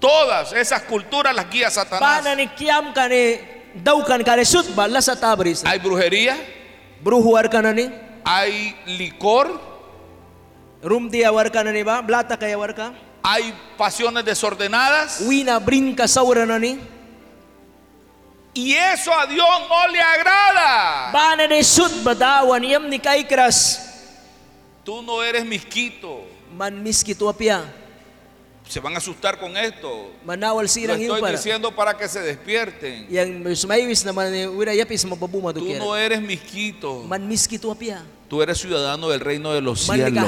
Todas 0.00 0.52
esas 0.52 0.82
culturas 0.82 1.32
las 1.34 1.48
guía 1.48 1.68
Bana 1.68 1.70
Satanás. 1.70 2.36
ni 2.36 2.48
kiam 2.48 2.92
ka 2.92 3.06
ni. 3.08 3.38
Daukan 3.74 4.24
ka 4.24 4.34
ni 4.36 4.44
sut 4.44 4.74
ba 4.74 4.88
lasa 4.88 5.14
tabris. 5.14 5.62
Hay 5.64 5.78
brujería, 5.78 6.36
Bruhuar 7.04 7.48
ka 7.48 7.62
na 7.62 7.72
ni. 7.72 7.88
hay 8.24 8.74
licor, 8.86 9.60
Room 10.82 11.08
dia 11.08 11.30
war 11.30 11.48
ka 11.52 11.62
na 11.62 11.70
ni 11.70 11.84
ba? 11.84 12.02
Blata 12.02 12.36
kaya 12.36 12.58
war 12.58 12.74
ka? 12.74 12.92
hay 13.22 13.54
pasiones 13.78 14.24
desordenadas. 14.24 15.20
Wina 15.28 15.60
brinka 15.60 16.08
saura 16.08 16.44
na 16.46 16.58
ni. 16.58 16.80
Y 18.54 18.74
eso 18.74 19.12
a 19.12 19.26
Dios 19.26 19.48
no 19.68 19.88
le 19.88 20.00
agrada. 20.00 21.10
Tú 24.84 25.00
no 25.02 25.22
eres 25.22 25.44
misquito. 25.44 26.24
Man 26.54 26.84
apia. 27.28 27.64
Se 28.68 28.78
van 28.80 28.94
a 28.94 28.98
asustar 28.98 29.38
con 29.38 29.56
esto. 29.56 30.10
Lo 30.24 30.94
estoy 30.94 31.32
diciendo 31.32 31.74
para 31.74 31.96
que 31.96 32.08
se 32.08 32.20
despierten. 32.20 33.06
Mababuma 35.06 35.52
Tú 35.52 35.66
no 35.78 35.96
eres 35.96 36.20
misquito. 36.20 37.04
Man 37.04 37.30
apia. 37.70 38.04
Tú 38.32 38.40
eres 38.40 38.56
ciudadano 38.60 39.10
del 39.10 39.20
reino 39.20 39.52
de 39.52 39.60
los 39.60 39.86
cielos. 40.06 40.24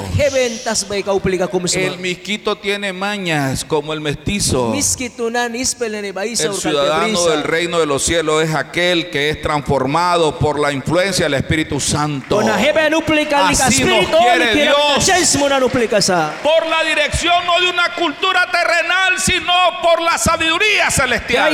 El 1.95 1.99
misquito 2.01 2.55
tiene 2.55 2.93
mañas 2.93 3.65
como 3.65 3.95
el 3.95 4.03
mestizo. 4.03 4.71
El 6.45 6.53
ciudadano 6.61 7.25
del 7.31 7.45
reino 7.45 7.81
de 7.81 7.87
los 7.87 8.03
cielos 8.03 8.45
es 8.45 8.55
aquel 8.55 9.09
que 9.09 9.31
es 9.31 9.41
transformado 9.41 10.39
por 10.39 10.61
la 10.61 10.71
influencia 10.71 11.25
del 11.25 11.33
Espíritu 11.33 11.81
Santo. 11.81 12.37
Así 13.65 13.85
nos 13.85 14.11
quiere 14.21 14.55
Dios. 14.65 14.77
Por 16.43 16.67
la 16.67 16.85
dirección 16.85 17.47
no 17.47 17.59
de 17.59 17.71
una 17.71 17.89
cultura 17.95 18.47
terrenal, 18.53 19.19
sino 19.19 19.55
por 19.83 20.03
la 20.03 20.19
sabiduría 20.19 20.91
celestial. 20.91 21.53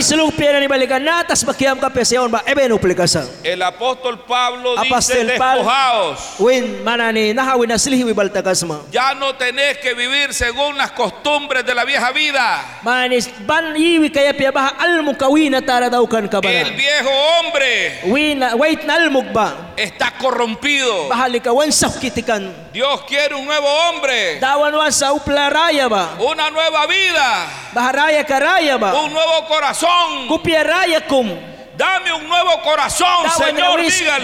El 3.44 3.62
apóstol 3.62 4.24
Pablo 4.26 4.74
dice, 4.82 5.24
despojaos. 5.62 6.18
Win 6.40 6.80
mana 6.82 7.12
ni 7.12 7.34
nahawin 7.36 7.68
na 7.68 7.76
silhi 7.76 8.00
balta 8.16 8.42
kasma. 8.42 8.80
Ya 8.90 9.12
no 9.14 9.34
tenés 9.36 9.76
que 9.78 9.92
vivir 9.92 10.32
según 10.32 10.76
las 10.78 10.90
costumbres 10.92 11.64
de 11.66 11.74
la 11.74 11.84
vieja 11.84 12.12
vida. 12.12 12.80
Manis 12.82 13.28
ban 13.46 13.76
iwi 13.76 14.08
kaya 14.10 14.32
pia 14.32 14.50
ba 14.50 14.72
almu 14.80 15.12
kawina 15.14 15.60
tara 15.60 15.90
daw 15.90 16.06
kan 16.08 16.26
ka 16.28 16.40
ba. 16.40 16.48
El 16.48 16.72
viejo 16.72 17.10
hombre 17.12 18.00
Wina 18.08 18.56
wait 18.56 18.84
na 18.88 18.94
almug 18.96 19.28
ba. 19.32 19.74
está 19.76 20.10
corrompido. 20.16 21.08
Bahali 21.12 21.40
ka 21.40 21.52
wan 21.52 21.70
sa 21.72 21.88
kitikan. 21.92 22.48
Dios 22.72 23.02
quiere 23.06 23.34
un 23.34 23.44
nuevo 23.44 23.68
hombre, 23.68 24.40
Dawan 24.40 24.72
wan 24.74 24.92
sa 24.92 25.12
upla 25.12 25.50
raya 25.50 25.88
ba. 25.88 26.16
una 26.20 26.48
nueva 26.50 26.86
vida, 26.86 27.46
Baharaya 27.74 28.24
karaya 28.24 28.78
ba. 28.78 28.94
un 28.96 29.12
nuevo 29.12 29.44
corazón. 29.46 30.26
Kupya 30.28 30.64
raya 30.64 31.00
kum. 31.06 31.28
Dame 31.80 32.12
un 32.12 32.28
nuevo 32.28 32.60
corazón, 32.62 33.06
Señor, 33.46 33.80
dígale. 34.04 34.22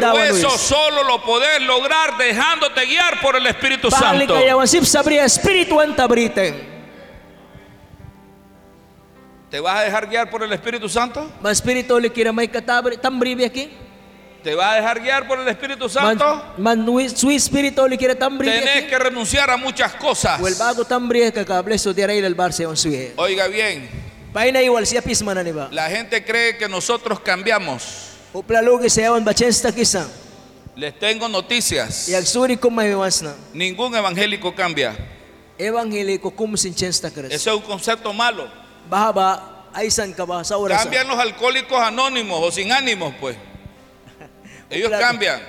Pero 0.00 0.12
eso 0.36 0.50
solo 0.58 1.04
lo 1.04 1.22
podés 1.22 1.60
lograr 1.62 2.16
dejándote 2.18 2.84
guiar 2.86 3.20
por 3.20 3.36
el 3.36 3.46
Espíritu 3.46 3.88
Santo. 3.90 4.34
¿Te 9.50 9.60
vas 9.60 9.78
a 9.78 9.82
dejar 9.84 10.08
guiar 10.08 10.28
por 10.28 10.42
el 10.42 10.52
Espíritu 10.52 10.88
Santo? 10.88 11.30
¿Te 14.42 14.54
vas 14.54 14.72
a 14.72 14.74
dejar 14.76 15.00
guiar 15.00 15.26
por 15.26 15.38
el 15.40 15.48
Espíritu 15.48 15.88
Santo? 15.88 16.42
Tenés 18.60 18.84
que 18.88 18.98
renunciar 18.98 19.50
a 19.50 19.56
muchas 19.56 19.92
cosas. 19.94 20.40
Oiga 23.16 23.46
bien, 23.48 23.88
La 25.72 25.88
gente 25.88 26.22
cree 26.22 26.58
que 26.58 26.68
nosotros 26.68 27.18
cambiamos. 27.20 27.82
Les 30.76 30.92
tengo 30.98 31.26
noticias. 31.26 32.06
Ningún 33.54 33.94
evangélico 33.96 34.54
cambia. 34.54 34.94
Eso 37.32 37.50
es 37.50 37.56
un 37.56 37.62
concepto 37.62 38.12
malo. 38.12 38.46
Cambian 40.82 41.08
los 41.08 41.18
alcohólicos 41.18 41.80
anónimos 41.80 42.38
o 42.42 42.52
sin 42.52 42.70
ánimos, 42.72 43.14
pues. 43.18 43.38
Ellos 44.68 44.90
cambian. 45.00 45.40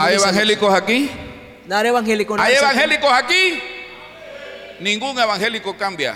¿Hay 0.00 0.14
evangélicos 0.14 0.72
aquí? 0.72 1.10
¿Hay 2.40 2.54
evangélicos 2.54 3.10
aquí? 3.12 3.60
Ningún 4.80 5.18
evangélico 5.18 5.76
cambia. 5.76 6.14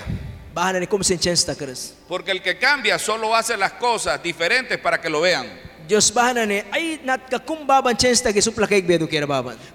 Porque 2.08 2.32
el 2.32 2.42
que 2.42 2.58
cambia 2.58 2.98
solo 2.98 3.34
hace 3.34 3.56
las 3.56 3.72
cosas 3.72 4.22
diferentes 4.22 4.78
para 4.78 5.00
que 5.00 5.08
lo 5.08 5.20
vean. 5.20 5.46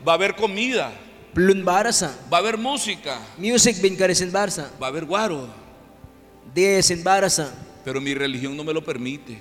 Va 0.08 0.14
a 0.14 0.16
haber 0.16 0.36
comida, 0.36 0.92
Plun 1.34 1.66
barasa. 1.66 2.16
va 2.32 2.38
a 2.38 2.40
haber 2.42 2.58
música, 2.58 3.20
Music 3.38 3.82
bin 3.82 3.98
barsa. 4.32 4.70
va 4.82 4.88
a 4.88 4.90
haber 4.90 5.06
guaro. 5.06 5.48
Barasa. 7.04 7.54
Pero 7.84 8.00
mi 8.02 8.14
religión 8.14 8.56
no 8.56 8.64
me 8.64 8.74
lo 8.74 8.84
permite. 8.84 9.38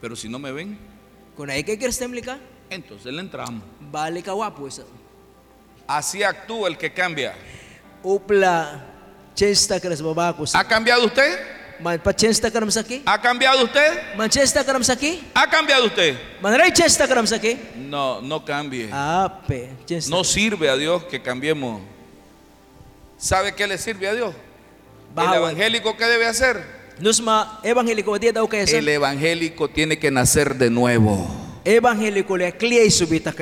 Pero 0.00 0.14
si 0.16 0.28
no 0.28 0.38
me 0.38 0.52
ven, 0.52 0.78
entonces 2.70 3.12
le 3.12 3.20
entramos. 3.20 3.62
Isa. 4.68 4.82
Así 5.90 6.22
actúa 6.22 6.68
el 6.68 6.78
que 6.78 6.92
cambia. 6.92 7.34
¿Ha 10.54 10.62
cambiado 10.68 11.04
usted? 11.04 11.36
¿Ha 13.06 13.20
cambiado 13.20 13.64
usted? 13.64 14.06
¿Ha 15.34 15.50
cambiado 15.50 15.86
usted? 15.86 16.16
No, 17.74 18.22
no 18.22 18.44
cambie. 18.44 18.88
Chance. 19.84 20.08
No 20.10 20.22
sirve 20.22 20.70
a 20.70 20.76
Dios 20.76 21.02
que 21.06 21.20
cambiemos. 21.20 21.82
¿Sabe 23.18 23.52
qué 23.52 23.66
le 23.66 23.76
sirve 23.76 24.06
a 24.06 24.14
Dios? 24.14 24.32
El 25.16 25.34
evangélico, 25.34 25.96
¿qué 25.96 26.04
debe 26.04 26.26
hacer? 26.26 26.64
El 28.78 28.88
evangélico 28.88 29.68
tiene 29.68 29.98
que 29.98 30.12
nacer 30.12 30.54
de 30.54 30.70
nuevo. 30.70 31.28
Evangeliko 31.64 32.36
le 32.36 32.90
subita. 32.92 33.34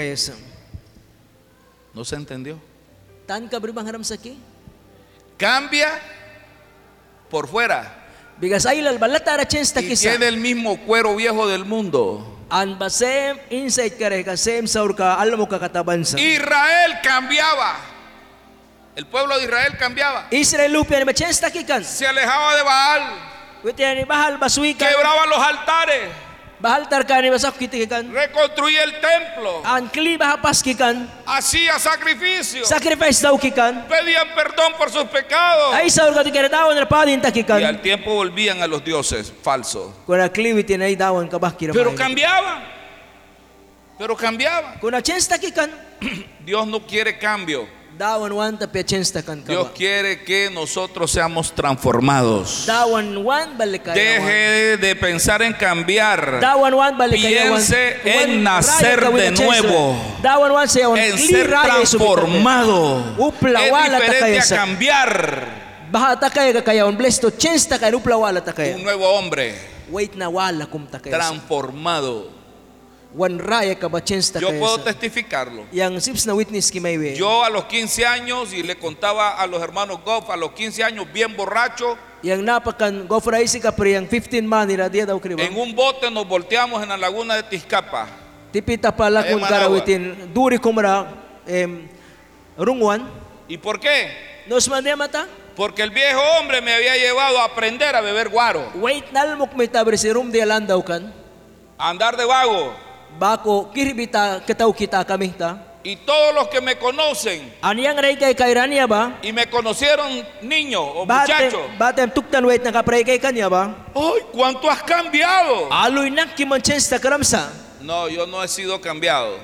¿No 1.99 2.05
se 2.05 2.15
entendió? 2.15 2.61
Saki. 4.05 4.39
Cambia 5.37 6.01
por 7.29 7.49
fuera 7.49 7.93
y 8.41 9.97
tiene 9.97 10.29
el 10.29 10.37
mismo 10.37 10.79
cuero 10.87 11.17
viejo 11.17 11.49
del 11.49 11.65
mundo. 11.65 12.39
Israel 16.21 17.01
cambiaba. 17.03 17.75
El 18.95 19.05
pueblo 19.07 19.37
de 19.37 19.47
Israel 19.47 19.77
cambiaba. 19.77 20.29
Se 21.85 22.07
alejaba 22.07 22.55
de 22.55 22.63
Baal. 22.63 23.03
Witian 23.65 23.97
ni 23.97 24.05
bahal 24.05 24.39
baswikan. 24.39 24.89
Quebraba 24.89 25.27
los 25.27 25.39
altares. 25.39 26.28
Bahal 26.59 26.91
tarka 26.91 27.23
ni 27.23 27.31
basak 27.31 27.55
kitikan. 27.55 28.11
Reconstruía 28.11 28.83
el 28.83 28.99
templo. 28.99 29.63
An 29.63 29.87
kli 29.89 30.19
bahapas 30.19 30.59
kikan. 30.59 31.07
Hacía 31.25 31.79
sacrificio. 31.79 32.67
Sacrifice 32.67 33.23
daw 33.23 33.39
kikan. 33.39 33.87
Pedían 33.87 34.27
perdón 34.35 34.75
por 34.75 34.91
sus 34.91 35.07
pecados. 35.07 35.71
Ay 35.71 35.87
saur 35.87 36.11
ka 36.19 36.27
tikere 36.27 36.51
daw 36.51 36.75
na 36.75 36.83
padin 36.83 37.23
ta 37.23 37.31
Y 37.31 37.63
al 37.63 37.81
tiempo 37.81 38.11
volvían 38.11 38.61
a 38.61 38.67
los 38.67 38.83
dioses 38.83 39.33
falsos. 39.43 39.95
Kuna 40.05 40.29
kli 40.29 40.53
witin 40.53 40.83
ay 40.83 40.97
dawan 40.97 41.31
ka 41.31 41.39
bahkira. 41.39 41.73
Pero 41.73 41.95
cambiaban. 41.95 42.67
Pero 43.97 44.17
cambiaban. 44.17 44.79
Kuna 44.81 45.01
chance 45.01 45.29
ta 45.29 45.39
kikan. 45.39 45.71
Dios 46.45 46.67
no 46.67 46.81
quiere 46.81 47.19
cambio. 47.19 47.78
Dios 49.53 49.69
quiere 49.75 50.23
que 50.25 50.49
nosotros 50.51 51.11
seamos 51.11 51.53
transformados. 51.53 52.65
Deje 53.95 54.77
de 54.77 54.95
pensar 54.97 55.43
en 55.43 55.53
cambiar. 55.53 56.39
Piense 57.57 57.97
en 58.05 58.43
nacer 58.45 59.01
de 59.01 59.31
nuevo. 59.45 59.97
En 60.97 61.19
ser 61.19 61.51
transformado. 61.67 63.05
Es 63.57 63.71
diferente 63.99 64.39
a 64.39 64.57
cambiar 64.57 65.47
un 68.77 68.83
nuevo 68.85 69.09
hombre 69.09 69.55
transformado. 71.11 72.38
Yo 74.41 74.59
puedo 74.59 74.79
testificarlo. 74.81 75.67
Yo 75.73 77.45
a 77.45 77.51
los 77.51 77.65
15 77.65 78.07
años, 78.07 78.53
y 78.53 78.63
le 78.63 78.77
contaba 78.77 79.31
a 79.31 79.47
los 79.47 79.63
hermanos 79.63 80.01
Goff, 80.05 80.31
a 80.31 80.37
los 80.37 80.53
15 80.53 80.85
años, 80.85 81.07
bien 81.13 81.35
borracho, 81.37 81.97
Yang 82.21 82.43
napakan 82.43 83.07
go 83.07 83.21
for 83.21 83.39
isi 83.39 83.61
ka 83.63 83.71
pre 83.71 83.95
yang 83.95 84.03
15 84.03 84.43
man 84.43 84.67
ira 84.67 84.91
dia 84.91 85.07
daw 85.07 85.21
kriba. 85.23 85.39
en 85.39 85.55
un 85.55 85.71
bote 85.71 86.11
nos 86.11 86.27
volteamos 86.27 86.83
en 86.83 86.89
la 86.89 86.97
laguna 86.97 87.37
de 87.37 87.45
Tizcapa. 87.45 88.09
Kumra 90.61 91.07
em. 91.47 91.89
¿Y 93.47 93.57
por 93.57 93.79
qué? 93.79 94.11
Nos 94.49 94.69
mande 94.69 94.97
mata. 94.97 95.29
Porque 95.55 95.83
el 95.83 95.91
viejo 95.91 96.21
hombre 96.39 96.61
me 96.61 96.73
había 96.73 96.97
llevado 96.97 97.39
a 97.39 97.45
aprender 97.45 97.95
a 97.95 98.01
beber 98.01 98.29
guaro, 98.29 98.73
a 101.79 101.91
andar 101.91 102.17
de 102.17 102.25
vago. 102.25 102.88
Bako 103.19 103.71
kiribita 103.75 104.41
kataw 104.47 104.73
kita 104.73 105.05
kami 105.07 105.29
ta. 105.33 105.59
Y 105.85 105.97
todos 106.05 106.35
los 106.35 106.49
que 106.49 106.61
me 106.61 106.77
conocen 106.77 107.55
y 109.23 109.33
me 109.33 109.47
conocieron 109.47 110.11
niño 110.43 110.83
o 110.83 111.07
muchacho? 111.23 111.71
¡ay, 113.95 114.21
cuánto 114.33 114.69
has 114.69 114.83
cambiado! 114.83 115.69
No, 117.81 118.09
yo 118.09 118.27
no 118.27 118.43
he 118.43 118.49
sido 118.49 118.81
cambiado. 118.81 119.39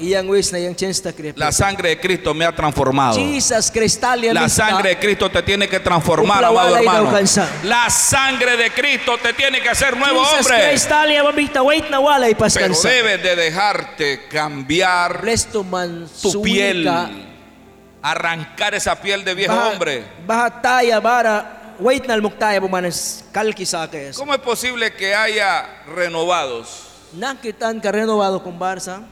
La 1.36 1.52
sangre 1.52 1.90
de 1.90 2.00
Cristo 2.00 2.34
me 2.34 2.44
ha 2.44 2.52
transformado. 2.54 3.14
La 4.34 4.48
sangre 4.48 4.88
de 4.90 4.98
Cristo 4.98 5.30
te 5.30 5.42
tiene 5.42 5.68
que 5.68 5.78
transformar, 5.80 6.44
amado 6.44 6.76
hermano. 6.76 7.10
La 7.62 7.88
sangre 7.90 8.56
de 8.56 8.70
Cristo 8.72 9.16
te 9.22 9.32
tiene 9.34 9.60
que 9.60 9.68
hacer 9.68 9.96
nuevo 9.96 10.20
hombre. 10.22 10.74
Pero 12.54 12.74
debes 12.82 13.22
de 13.22 13.36
dejarte 13.36 14.26
cambiar 14.28 15.20
tu 16.22 16.42
piel, 16.42 16.84
arrancar 18.02 18.74
esa 18.74 19.00
piel 19.00 19.24
de 19.24 19.34
viejo 19.34 19.54
hombre. 19.54 20.04
¿Cómo 24.16 24.32
es 24.34 24.40
posible 24.40 24.92
que 24.94 25.14
haya 25.14 25.66
renovados 25.94 26.93
Nakitan 27.14 27.80
ka 27.80 27.90
renovado 27.90 28.42
kung 28.42 28.58
barsa. 28.58 29.02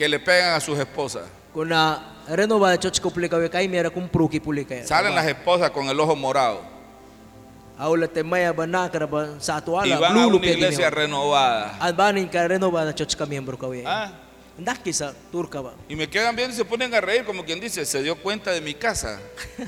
que 0.00 0.08
le 0.08 0.18
pegan 0.18 0.54
a 0.56 0.60
sus 0.60 0.78
esposas? 0.78 1.28
Kung 1.52 1.68
na 1.68 2.00
renovado 2.24 2.80
church 2.80 3.02
ko 3.02 3.10
puli 3.10 3.28
kawe 3.28 3.50
kay 3.52 3.68
mera 3.68 3.90
kung 3.90 4.08
pruki 4.08 4.40
puli 4.40 4.64
kaya. 4.64 4.86
Salen 4.86 5.14
las 5.14 5.26
esposas 5.26 5.70
con 5.70 5.88
el 5.88 6.00
ojo 6.00 6.16
morado 6.16 6.64
Aula 7.76 8.08
te 8.08 8.22
maya 8.22 8.52
ba 8.52 8.66
na 8.66 8.88
kara 8.88 9.06
ba 9.06 9.40
sa 9.40 9.56
y 9.56 9.60
atuala 9.60 10.00
van 10.00 10.12
a 10.12 10.14
blulu 10.14 10.36
una 10.36 10.46
iglesia 10.46 10.88
renovada. 10.90 11.76
An 11.80 11.96
banin 11.96 12.28
ka 12.28 12.48
renovado 12.48 12.92
church 12.92 13.16
ka 13.16 13.26
miyembro 13.26 13.56
kawe. 13.56 13.84
Ah, 13.84 14.12
Y 15.88 15.96
me 15.96 16.08
quedan 16.08 16.36
viendo 16.36 16.54
y 16.54 16.56
se 16.56 16.64
ponen 16.64 16.92
a 16.94 17.00
reír 17.00 17.24
como 17.24 17.44
quien 17.44 17.60
dice, 17.60 17.84
se 17.86 18.02
dio 18.02 18.16
cuenta 18.16 18.50
de 18.50 18.60
mi 18.60 18.74
casa. 18.74 19.18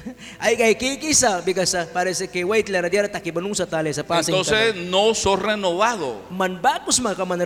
Uh, 4.03 4.09
parece 4.09 4.33
que. 4.33 4.39
Entonces 4.39 4.75
no 4.91 5.15
sos 5.15 5.41
renovado. 5.41 6.23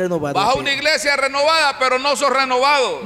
renovado. 0.01 0.35
Vas 0.35 0.55
a 0.57 0.59
una 0.59 0.72
iglesia 0.72 1.16
renovada, 1.16 1.79
pero 1.79 1.99
no 1.99 2.16
sos 2.16 2.31
renovado. 2.31 3.01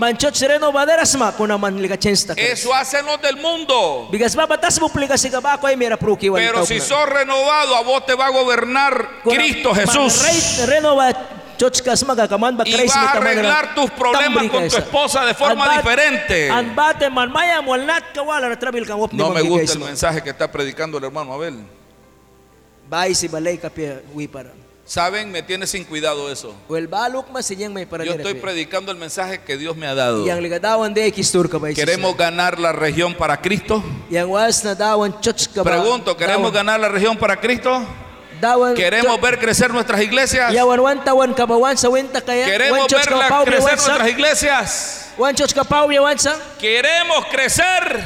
Eso 2.38 2.73
hacen 2.75 3.05
los 3.07 3.21
del 3.21 3.37
mundo. 3.37 4.09
Pero 6.47 6.64
si 6.66 6.81
sos 6.81 7.09
renovado, 7.09 7.77
a 7.77 7.83
vos 7.83 8.07
te 8.07 8.14
va 8.14 8.27
a 8.27 8.31
gobernar 8.31 9.21
Cristo 9.25 9.75
Jesús. 9.75 10.23
Y 12.66 12.70
mi 12.70 12.77
a 12.88 13.12
arreglar 13.12 13.75
tus 13.75 13.90
problemas 13.90 14.44
con 14.51 14.68
tu 14.68 14.77
esposa 14.79 15.25
de 15.25 15.35
forma 15.35 15.64
diferente. 15.77 16.49
No 19.12 19.31
me 19.35 19.40
gusta 19.42 19.73
el 19.73 19.79
mensaje 19.88 20.23
que 20.23 20.31
está 20.31 20.51
predicando 20.51 20.99
el 20.99 21.05
hermano 21.05 21.33
Abel. 21.35 21.57
Saben, 24.85 25.31
me 25.31 25.40
tiene 25.44 25.68
sin 25.68 25.85
cuidado 25.85 26.33
eso. 26.33 26.53
Yo 28.05 28.12
estoy 28.25 28.35
predicando 28.42 28.90
el 28.90 28.99
mensaje 28.99 29.40
que 29.42 29.57
Dios 29.57 29.77
me 29.77 29.87
ha 29.87 29.94
dado. 29.94 30.25
Queremos 31.77 32.16
ganar 32.16 32.59
la 32.59 32.73
región 32.73 33.14
para 33.14 33.40
Cristo. 33.40 33.85
Pregunto, 35.62 36.16
¿queremos 36.16 36.51
ganar 36.53 36.81
la 36.81 36.88
región 36.88 37.16
para 37.16 37.37
Cristo? 37.38 37.85
¿Queremos 38.74 39.20
ver 39.20 39.38
crecer 39.38 39.70
nuestras 39.70 40.00
iglesias? 40.00 40.53
¿Queremos 42.46 42.79
Wan 42.79 42.87
church 42.88 43.05
ka 43.05 43.11
verla 43.11 43.29
pau 43.29 43.44
crecer 43.44 43.62
nuestras 43.87 44.09
iglesias? 44.09 45.07
¿Queremos 46.59 47.26
crecer? 47.31 48.05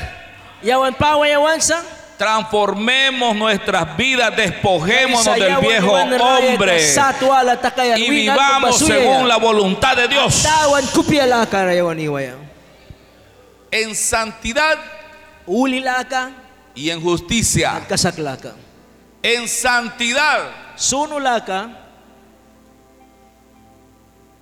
Transformemos 2.17 3.35
nuestras 3.35 3.97
vidas, 3.97 4.35
despojémonos 4.37 5.25
del 5.35 5.57
viejo 5.61 5.93
hombre 5.93 6.79
y 7.97 8.09
vivamos 8.11 8.79
según 8.79 9.29
la 9.29 9.37
voluntad 9.37 9.97
de 9.97 10.09
Dios. 10.09 10.43
En 13.71 13.95
santidad 13.97 14.79
y 16.77 16.91
en 16.91 17.01
justicia. 17.01 17.83
En 19.25 19.49
santidad. 19.49 20.51
Sunulaka, 20.77 21.71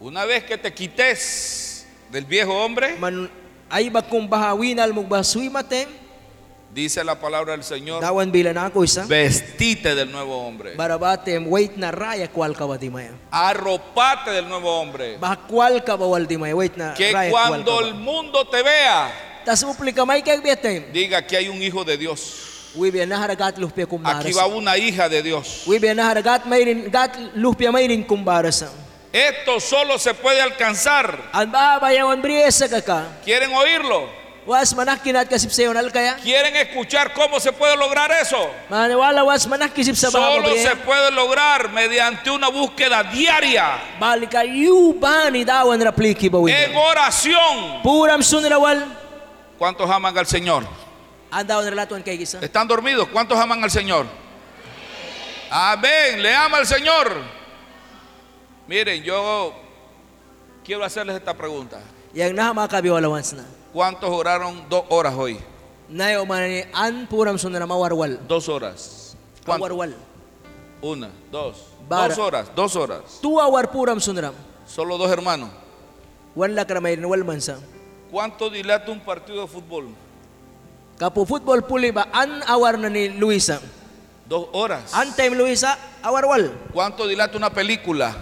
una 0.01 0.25
vez 0.25 0.43
que 0.45 0.59
te 0.59 0.73
quites 0.75 1.87
del 2.11 2.25
viejo 2.25 2.53
hombre, 2.65 2.97
dice 6.75 7.05
la 7.05 7.15
palabra 7.21 7.53
del 7.53 7.63
Señor, 7.63 8.01
vestite 9.07 9.95
del 9.95 10.11
nuevo 10.11 10.37
hombre, 10.47 10.75
arropate 13.31 14.31
del 14.33 14.49
nuevo 14.49 14.81
hombre. 14.81 15.17
Que 16.97 17.13
cuando 17.31 17.79
el 17.81 17.95
mundo 17.95 18.49
te 18.49 18.63
vea, 18.63 19.13
diga 20.93 21.25
que 21.25 21.37
hay 21.37 21.49
un 21.49 21.63
hijo 21.63 21.85
de 21.85 21.97
Dios. 21.99 22.49
Aquí 22.75 24.33
va 24.33 24.47
una 24.47 24.77
hija 24.77 25.09
de 25.09 25.23
Dios. 25.23 25.65
Esto 29.13 29.61
solo 29.61 29.99
se 29.99 30.15
puede 30.15 30.41
alcanzar. 30.41 31.19
¿Quieren 33.25 33.53
oírlo? 33.55 34.23
Was 34.45 34.75
kasip. 34.75 35.51
¿Quieren 36.23 36.57
escuchar 36.57 37.13
cómo 37.13 37.39
se 37.39 37.53
puede 37.53 37.77
lograr 37.77 38.11
eso? 38.11 38.51
Maniwala 38.69 39.23
was 39.23 39.47
manakisip 39.47 39.95
sa 39.95 40.11
baba 40.11 40.35
Solo 40.35 40.57
se 40.57 40.75
puede 40.77 41.13
lograr 41.13 41.71
mediante 41.71 42.29
una 42.29 42.49
búsqueda 42.49 43.05
diaria 43.05 43.79
Balika 44.01 44.43
dawan 45.47 45.81
rapliki 45.81 46.27
en 46.27 46.77
oración. 46.77 47.83
Puram. 47.85 48.21
¿Cuántos 49.59 49.89
aman 49.89 50.19
al 50.19 50.27
Señor? 50.27 50.82
An 51.33 51.47
dawan 51.47 51.65
relatuan 51.65 52.03
kay 52.05 52.19
gisa. 52.19 52.39
¿Están 52.45 52.69
dormidos? 52.69 53.09
¿Cuántos 53.09 53.39
aman 53.39 53.65
al 53.65 53.71
Señor? 53.71 54.05
Amén. 55.51 56.23
Le 56.23 56.35
ama 56.35 56.59
al 56.59 56.67
Señor. 56.67 57.11
Miren, 58.69 59.03
yo 59.03 59.55
quiero 60.63 60.85
hacerles 60.85 61.17
esta 61.17 61.33
pregunta. 61.35 61.81
¿Cuántos 63.73 64.11
oraron 64.11 64.69
dos 64.69 64.85
horas 64.91 65.15
hoy? 65.17 65.39
Dos 68.29 68.49
horas. 68.51 69.17
¿Cuánto? 69.47 69.65
Una, 70.83 71.09
dos. 71.31 71.69
Dos 72.09 72.19
horas, 72.19 72.51
dos 72.55 72.77
horas. 72.77 73.01
Solo 74.67 74.99
dos 74.99 75.11
hermanos. 75.11 75.49
¿Cuánto 78.11 78.51
dilata 78.51 78.91
un 78.91 79.01
partido 79.01 79.41
de 79.43 79.49
fútbol? 79.49 79.89
Kapo 81.03 81.27
football 81.27 81.67
puli 81.67 81.91
ba 81.91 82.07
an 82.15 82.47
awar 82.47 82.79
na 82.79 82.87
ni 82.87 83.09
Luisa. 83.19 83.59
Dos 84.23 84.47
horas. 84.55 84.95
An 84.95 85.11
time 85.19 85.35
Luisa 85.35 85.75
awar 85.99 86.31
wal. 86.31 86.55
¿Cuánto 86.73 87.09
dilata 87.11 87.37
una 87.37 87.51
película? 87.51 88.15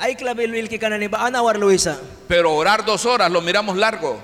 Ay 0.00 0.16
ba 0.18 1.24
an 1.24 1.36
awar 1.36 1.56
Luisa. 1.56 1.96
Pero 2.26 2.56
orar 2.56 2.84
dos 2.84 3.06
horas 3.06 3.30
lo 3.30 3.40
miramos 3.40 3.76
largo. 3.76 4.18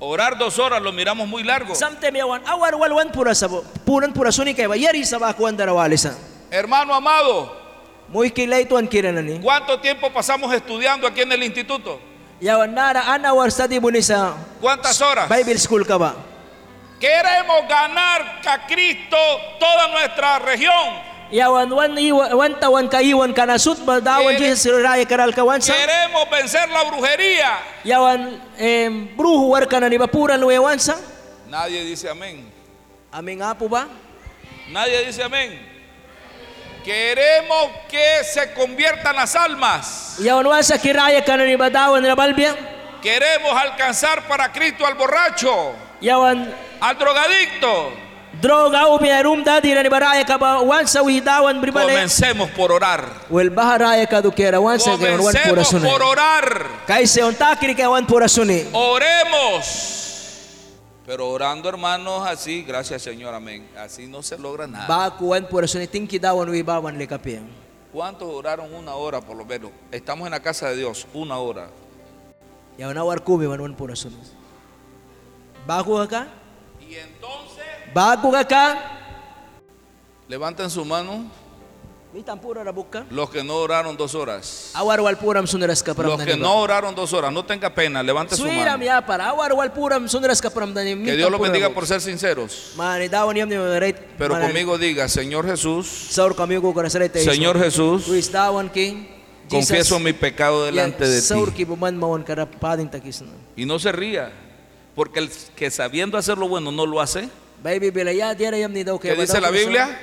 Orar 0.00 0.36
dos 0.36 0.58
horas 0.58 0.82
lo 0.82 0.90
miramos 0.90 1.28
muy 1.28 1.44
largo. 1.44 1.74
Wal 1.74 3.12
pura 3.12 3.32
sabo. 3.32 3.62
Puran 3.84 4.12
pura 4.12 4.32
suni 4.32 4.52
kay 4.52 4.66
ba 4.66 4.76
yari 4.76 5.06
sa 5.06 5.18
ba 5.18 5.32
kuan 5.32 5.56
darawalisa. 5.56 6.18
Hermano 6.50 6.92
amado, 6.92 7.54
Muy 8.08 8.32
kiranani. 8.32 9.38
¿cuánto 9.38 9.78
tiempo 9.78 10.12
pasamos 10.12 10.52
estudiando 10.52 11.06
aquí 11.06 11.20
en 11.20 11.30
el 11.30 11.44
instituto? 11.44 12.15
Yawan 12.40 12.74
nara 12.74 13.16
an 13.16 13.24
awar 13.24 13.48
study 13.48 13.80
mo 13.80 13.88
ni 13.88 14.04
sa 14.04 14.36
¿Cuántas 14.60 15.00
horas? 15.00 15.28
Bible 15.28 15.56
school 15.56 15.84
ka 15.88 15.96
ba? 15.96 16.12
Queremos 17.00 17.64
ganar 17.68 18.40
a 18.44 18.66
Cristo 18.66 19.16
toda 19.60 19.88
nuestra 19.88 20.38
región. 20.40 21.16
Queremos 25.74 26.30
vencer 26.30 26.68
la 26.68 26.84
brujería. 26.84 27.58
Em. 28.58 29.08
Nadie 31.48 31.84
dice 31.84 32.08
amén. 32.08 32.46
Aming 33.10 33.38
nga 33.38 33.54
po 33.58 33.68
ba? 33.68 33.88
Nadie 34.70 35.04
dice 35.04 35.22
amén. 35.22 35.75
Queremos 36.86 37.70
que 37.90 38.22
se 38.32 38.54
conviertan 38.54 39.16
las 39.16 39.34
almas. 39.34 40.14
Queremos 43.02 43.52
alcanzar 43.60 44.22
para 44.28 44.52
Cristo 44.52 44.86
al 44.86 44.94
borracho, 44.94 45.74
al 46.80 46.96
drogadicto. 46.96 47.90
Comencemos 51.96 52.50
por 52.50 52.70
orar. 52.70 53.02
Comencemos 55.32 55.68
por 55.90 56.02
orar. 56.02 56.66
Oremos. 58.72 60.05
Pero 61.06 61.30
orando, 61.30 61.68
hermanos, 61.68 62.26
así, 62.26 62.62
gracias 62.62 63.02
Señor, 63.02 63.32
amén. 63.32 63.68
Así 63.78 64.08
no 64.08 64.22
se 64.22 64.36
logra 64.36 64.66
nada. 64.66 64.88
Baku 64.88 65.28
wan 65.28 65.46
pura 65.46 65.68
suni 65.68 65.86
tingki 65.86 66.18
dawan 66.18 66.50
wibawan 66.50 66.98
lekapi. 66.98 67.38
¿Cuántos 67.92 68.28
oraron 68.28 68.74
una 68.74 68.94
hora 68.94 69.20
por 69.20 69.36
lo 69.36 69.44
menos? 69.44 69.70
Estamos 69.92 70.26
en 70.26 70.32
la 70.32 70.40
casa 70.40 70.68
de 70.70 70.76
Dios, 70.76 71.06
una 71.14 71.38
hora. 71.38 71.70
Yawan 72.76 72.98
awar 72.98 73.22
kubi 73.22 73.46
wan 73.46 73.60
wan 73.60 73.74
pura 73.76 73.94
suni. 73.94 74.16
Baku 75.64 75.96
ka 75.96 76.08
ka? 76.08 76.26
Y 76.80 76.96
entonces, 76.96 77.64
ka 77.94 78.48
ka? 78.48 78.96
levanten 80.28 80.68
su 80.68 80.84
mano 80.84 81.30
los 83.10 83.30
que 83.30 83.42
no 83.44 83.56
oraron 83.56 83.96
dos 83.96 84.14
horas. 84.14 84.70
Los 86.16 86.18
que 86.26 86.32
no 86.42 86.56
oraron 86.60 86.94
dos 86.94 87.12
horas, 87.12 87.32
no 87.32 87.44
tenga 87.44 87.74
pena, 87.74 88.02
levanten 88.02 88.36
su 88.36 88.44
mano. 88.56 88.78
Que 91.04 91.16
Dios 91.16 91.30
los 91.30 91.40
bendiga 91.52 91.68
por 91.74 91.86
ser 91.86 92.00
sinceros. 92.00 92.72
Pero 94.18 94.34
conmigo 94.48 94.78
diga, 94.78 95.08
Señor 95.08 95.46
Jesús. 95.46 95.86
Señor 97.24 97.58
Jesús, 97.58 98.06
confieso 99.48 99.98
mi 99.98 100.12
pecado 100.12 100.64
delante 100.66 101.06
de 101.06 101.20
ti. 101.20 101.26
Y 103.56 103.64
no 103.66 103.78
se 103.78 103.92
ría, 103.92 104.30
porque 104.94 105.18
el 105.20 105.30
que 105.54 105.70
sabiendo 105.70 106.16
hacer 106.18 106.36
lo 106.38 106.48
bueno 106.48 106.72
no 106.72 106.86
lo 106.86 107.00
hace. 107.00 107.28
¿Qué 109.00 109.14
dice 109.22 109.40
la 109.40 109.50
Biblia? 109.50 109.98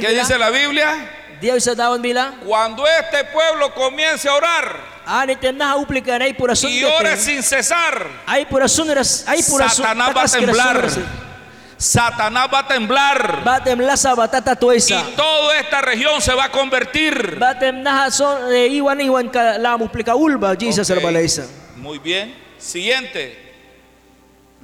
¿Qué 0.00 0.14
dice 0.20 0.38
la 0.38 0.50
Biblia? 0.50 1.10
Cuando 2.46 2.84
este 2.86 3.24
pueblo 3.24 3.72
comience 3.74 4.28
a 4.28 4.34
orar 4.34 4.96
pura 6.34 6.54
y 6.68 6.82
ore 6.84 6.96
sunras. 7.16 7.20
sin 7.20 7.42
cesar, 7.42 8.06
Satanás 9.68 10.08
va 10.16 10.22
a 10.22 10.28
temblar. 10.28 10.88
Satanás 11.78 12.48
va 12.52 12.58
a 12.60 12.66
temblar 12.66 13.42
y 14.78 15.14
toda 15.14 15.58
esta 15.58 15.82
región 15.82 16.22
se 16.22 16.32
va 16.34 16.44
a 16.44 16.50
convertir. 16.50 17.36
Eh, 20.56 20.70
okay. 20.94 21.04
Muy 21.76 21.98
bien. 21.98 22.34
Siguiente. 22.58 23.45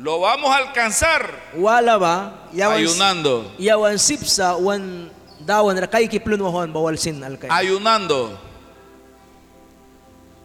Lo 0.02 0.18
vamos 0.18 0.50
a 0.50 0.56
alcanzar 0.58 1.54
Wala 1.54 1.94
ba? 1.94 2.48
Yawan 2.50 2.82
ayunando. 2.82 3.46
Yawan 3.54 3.94
sipsa 4.02 4.58
wan 4.58 5.06
dawan 5.38 5.78
ra 5.78 5.86
kay 5.86 6.10
kiplun 6.10 6.42
wahon 6.42 6.74
bawal 6.74 6.98
sin 6.98 7.22
alkay. 7.22 7.46
Ayunando. 7.46 8.34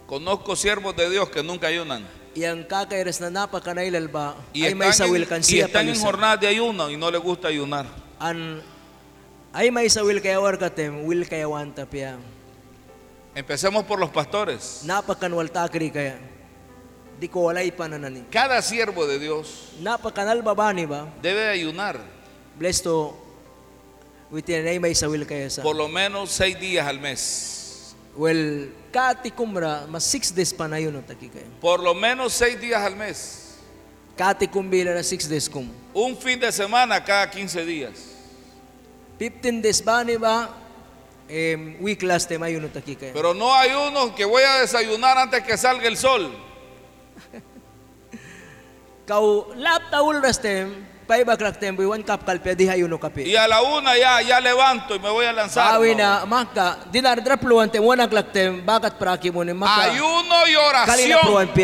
Conozco 0.06 0.54
siervos 0.54 0.94
de 0.94 1.10
Dios 1.10 1.28
que 1.28 1.42
nunca 1.42 1.66
ayunan. 1.66 2.06
Y 2.38 2.44
están, 2.46 2.86
en, 2.86 3.02
y 5.42 5.58
están 5.58 5.88
en 5.88 5.90
palisa. 5.90 6.06
jornada 6.06 6.36
de 6.36 6.46
ayuno 6.46 6.88
y 6.88 6.96
no 6.96 7.10
les 7.10 7.20
gusta 7.20 7.48
ayunar. 7.48 7.86
An 8.20 8.62
ay 9.52 9.72
may 9.72 9.90
sawil 9.90 10.22
kaya 10.22 10.38
war 10.38 10.56
katem 10.56 11.02
will 11.02 11.26
kaya 11.26 11.48
wan 11.48 11.74
tapya. 11.74 12.14
Empecemos 13.34 13.82
por 13.84 13.98
los 13.98 14.10
pastores. 14.10 14.82
Napakanwal 14.86 15.50
takri 15.50 15.90
kaya. 15.90 16.27
Di 17.18 17.26
ko 17.28 17.50
walay 17.50 17.70
pananani. 17.74 18.24
Cada 18.30 18.62
siervo 18.62 19.06
de 19.06 19.18
Dios 19.18 19.74
Napakanal 19.82 20.42
babani 20.42 20.86
ba? 20.86 21.08
debe 21.20 21.40
de 21.40 21.50
ayunar 21.50 21.98
Blessed 22.56 22.84
to 22.84 23.14
within 24.30 24.66
ay 24.66 24.78
may 24.78 24.94
sawil 24.94 25.26
kaya 25.26 25.50
sa. 25.50 25.62
por 25.62 25.74
lo 25.74 25.88
menos 25.88 26.30
seis 26.30 26.58
días 26.58 26.86
al 26.86 26.98
mes. 27.00 27.94
Well, 28.18 28.68
kati 28.90 29.30
kumra, 29.30 29.86
mas 29.88 30.02
six 30.04 30.30
days 30.34 30.52
pa 30.52 30.66
na 30.66 30.76
yun 30.78 30.98
taki 31.06 31.28
kayo. 31.30 31.46
Por 31.60 31.78
lo 31.82 31.94
menos 31.94 32.34
seis 32.34 32.58
días 32.60 32.82
al 32.82 32.94
mes. 32.96 33.54
Kati 34.18 34.46
kumbila 34.50 34.94
na 34.94 35.02
six 35.06 35.26
days 35.30 35.48
kum. 35.48 35.70
Un 35.94 36.16
fin 36.16 36.38
de 36.38 36.50
semana 36.50 36.98
cada 37.04 37.30
15 37.30 37.64
días. 37.64 37.94
15 39.18 39.62
days 39.62 39.80
ba 39.82 40.02
ni 40.02 40.16
ba? 40.18 40.50
Em, 41.30 41.76
week 41.80 42.02
last 42.02 42.26
time 42.28 42.42
ayun 42.42 42.66
taki 42.70 42.94
kayo. 42.96 43.14
Pero 43.14 43.34
no 43.34 43.54
hay 43.54 43.70
uno 43.74 44.14
que 44.14 44.24
voy 44.24 44.42
a 44.42 44.60
desayunar 44.62 45.18
antes 45.18 45.42
que 45.42 45.56
salga 45.56 45.86
el 45.86 45.96
sol. 45.96 46.30
Kau 49.08 49.56
lap 49.56 49.88
taul 49.88 50.20
ras 50.20 50.36
tem, 50.36 50.68
5 51.08 51.32
o'clock 51.32 51.56
tempo, 51.56 51.80
one 51.80 52.04
cup 52.04 52.26
kalpe, 52.26 52.52
di 52.52 52.68
hayo 52.68 52.86
no 52.86 53.00
kape. 53.00 53.24
Y 53.24 53.34
a 53.36 53.48
la 53.48 53.62
una 53.62 53.96
ya, 53.96 54.20
ya 54.20 54.38
levanto 54.38 54.94
y 54.94 54.98
me 54.98 55.08
voy 55.08 55.24
a 55.24 55.32
lanzar. 55.32 55.72
Bawi 55.72 55.94
no. 55.94 56.04
na 56.04 56.26
maka, 56.26 56.76
dinar 56.92 57.16
drapluan 57.24 57.72
tem, 57.72 57.82
one 57.82 58.02
o'clock 58.04 58.30
tem, 58.30 58.60
bakat 58.60 58.98
praki 58.98 59.32
mo 59.32 59.42
ni 59.42 59.54
maka. 59.54 59.88
Ayuno 59.88 60.46
y 60.46 60.56
oración. 60.56 61.56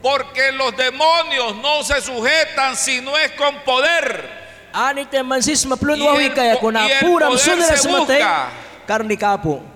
Porque 0.00 0.52
los 0.52 0.76
demonios 0.76 1.56
no 1.56 1.82
se 1.82 2.00
sujetan 2.00 2.76
si 2.76 3.00
no 3.00 3.18
es 3.18 3.32
con 3.32 3.58
poder. 3.64 4.44
Ani 4.72 5.06
tem 5.06 5.26
mansis 5.26 5.66
maplun 5.66 6.00
wawi 6.00 6.30
kaya 6.30 6.54
kuna 6.60 6.86
puram 7.02 7.34
matay. 7.34 8.62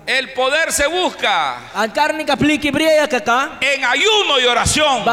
El 0.05 0.33
poder 0.33 0.71
se 0.71 0.87
busca 0.87 1.57
en 3.61 3.83
ayuno 3.85 4.39
y 4.39 4.45
oración. 4.45 5.03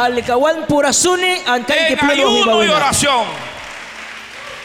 En 1.76 1.98
ayuno 2.10 2.64
y 2.64 2.68
oración. 2.68 3.24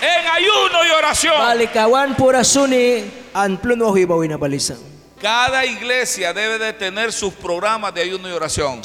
En 0.02 0.28
ayuno 0.28 0.86
y 0.86 0.90
oración. 0.98 1.36
Cada 5.22 5.64
iglesia 5.66 6.34
debe 6.34 6.58
de 6.58 6.74
tener 6.74 7.12
sus 7.14 7.32
programas 7.34 7.94
de 7.94 8.02
ayuno 8.02 8.28
y 8.28 8.32
oración. 8.32 8.82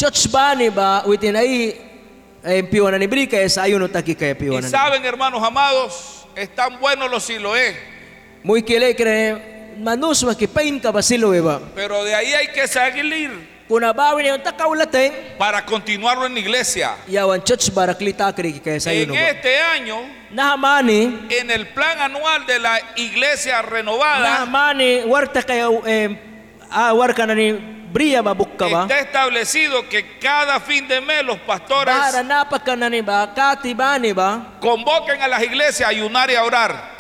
Y 4.59 4.63
saben, 4.71 5.05
hermanos 5.05 5.43
amados, 5.43 6.27
están 6.37 6.79
buenos 6.79 7.11
los 7.11 7.25
siloé, 7.25 7.75
Muy 8.43 8.63
kile 8.63 8.95
kre 9.77 9.83
manus 9.85 10.25
makipain 10.25 10.81
ka 10.81 10.91
basilo 10.93 11.31
ba. 11.45 11.61
pero 11.75 12.05
de 12.05 12.15
ahí 12.15 12.33
hay 12.33 12.49
que 12.49 12.67
salir 12.67 13.31
Kuna 13.69 13.93
bawi 13.93 14.23
ni 14.23 14.29
ang 14.29 14.39
takaulaten. 14.41 15.11
para 15.39 15.67
continuarlo 15.67 16.25
en 16.27 16.35
la 16.35 16.39
iglesia. 16.39 16.95
Yawan 17.09 17.43
church 17.43 17.69
baraklita 17.75 18.33
kri 18.33 18.61
kaya 18.61 18.79
sa 18.79 18.93
En 18.93 19.11
este 19.13 19.59
año, 19.59 20.07
Nahamani 20.31 21.27
en 21.31 21.51
el 21.51 21.67
plan 21.75 21.99
anual 22.01 22.47
de 22.47 22.61
la 22.61 22.79
iglesia 22.95 23.63
renovada, 23.63 24.21
Nahamani 24.47 25.03
warta 25.05 25.43
kayo 25.43 25.83
eh, 25.85 26.15
ah, 26.71 26.95
warka 26.95 27.27
na 27.27 27.35
ni 27.35 27.59
Está 28.89 29.01
establecido 29.01 29.89
que 29.89 30.19
cada 30.19 30.61
fin 30.61 30.87
de 30.87 31.01
mes 31.01 31.25
los 31.25 31.39
pastores 31.47 31.95
convoquen 34.61 35.23
a 35.23 35.27
las 35.29 35.43
iglesias 35.43 35.89
a 35.89 35.89
ayunar 35.89 36.29
y 36.31 36.35
a 36.35 36.43
orar. 36.45 36.95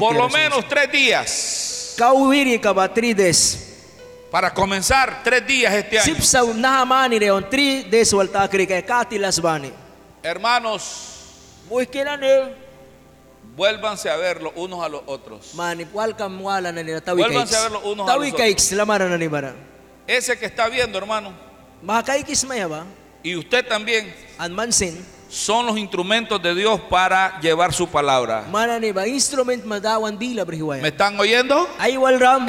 Por 0.00 0.14
lo 0.14 0.28
menos 0.28 0.68
tres 0.68 0.90
días. 0.92 1.94
Para 4.30 4.52
comenzar, 4.52 5.22
tres 5.24 5.46
días 5.46 5.72
este 5.72 5.98
año. 5.98 6.14
Hermanos. 10.22 11.06
Vuélvanse 13.56 14.08
a 14.10 14.16
ver 14.16 14.40
los 14.42 14.52
unos 14.56 14.84
a 14.84 14.88
los 14.88 15.02
otros. 15.06 15.52
Vuélvanse 17.28 17.56
a 17.56 17.62
ver 17.62 17.72
los 17.72 17.84
unos 17.84 18.06
a 18.08 18.12
los 18.16 18.32
otros. 18.34 18.40
Ese 20.06 20.38
que 20.38 20.46
está 20.46 20.68
viendo, 20.68 20.96
hermano, 20.98 21.32
y 23.22 23.36
usted 23.36 23.66
también. 23.66 24.12
Son 25.28 25.66
los 25.66 25.76
instrumentos 25.76 26.42
de 26.42 26.54
Dios 26.54 26.80
para 26.88 27.38
llevar 27.40 27.72
su 27.72 27.86
palabra. 27.86 28.44
¿Me 30.82 30.88
están 30.88 31.20
oyendo? 31.20 31.68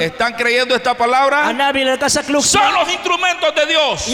¿Están 0.00 0.32
creyendo 0.34 0.74
esta 0.74 0.96
palabra? 0.96 1.48
Son 2.42 2.72
los 2.74 2.90
instrumentos 2.90 3.54
de 3.54 3.66
Dios. 3.66 4.08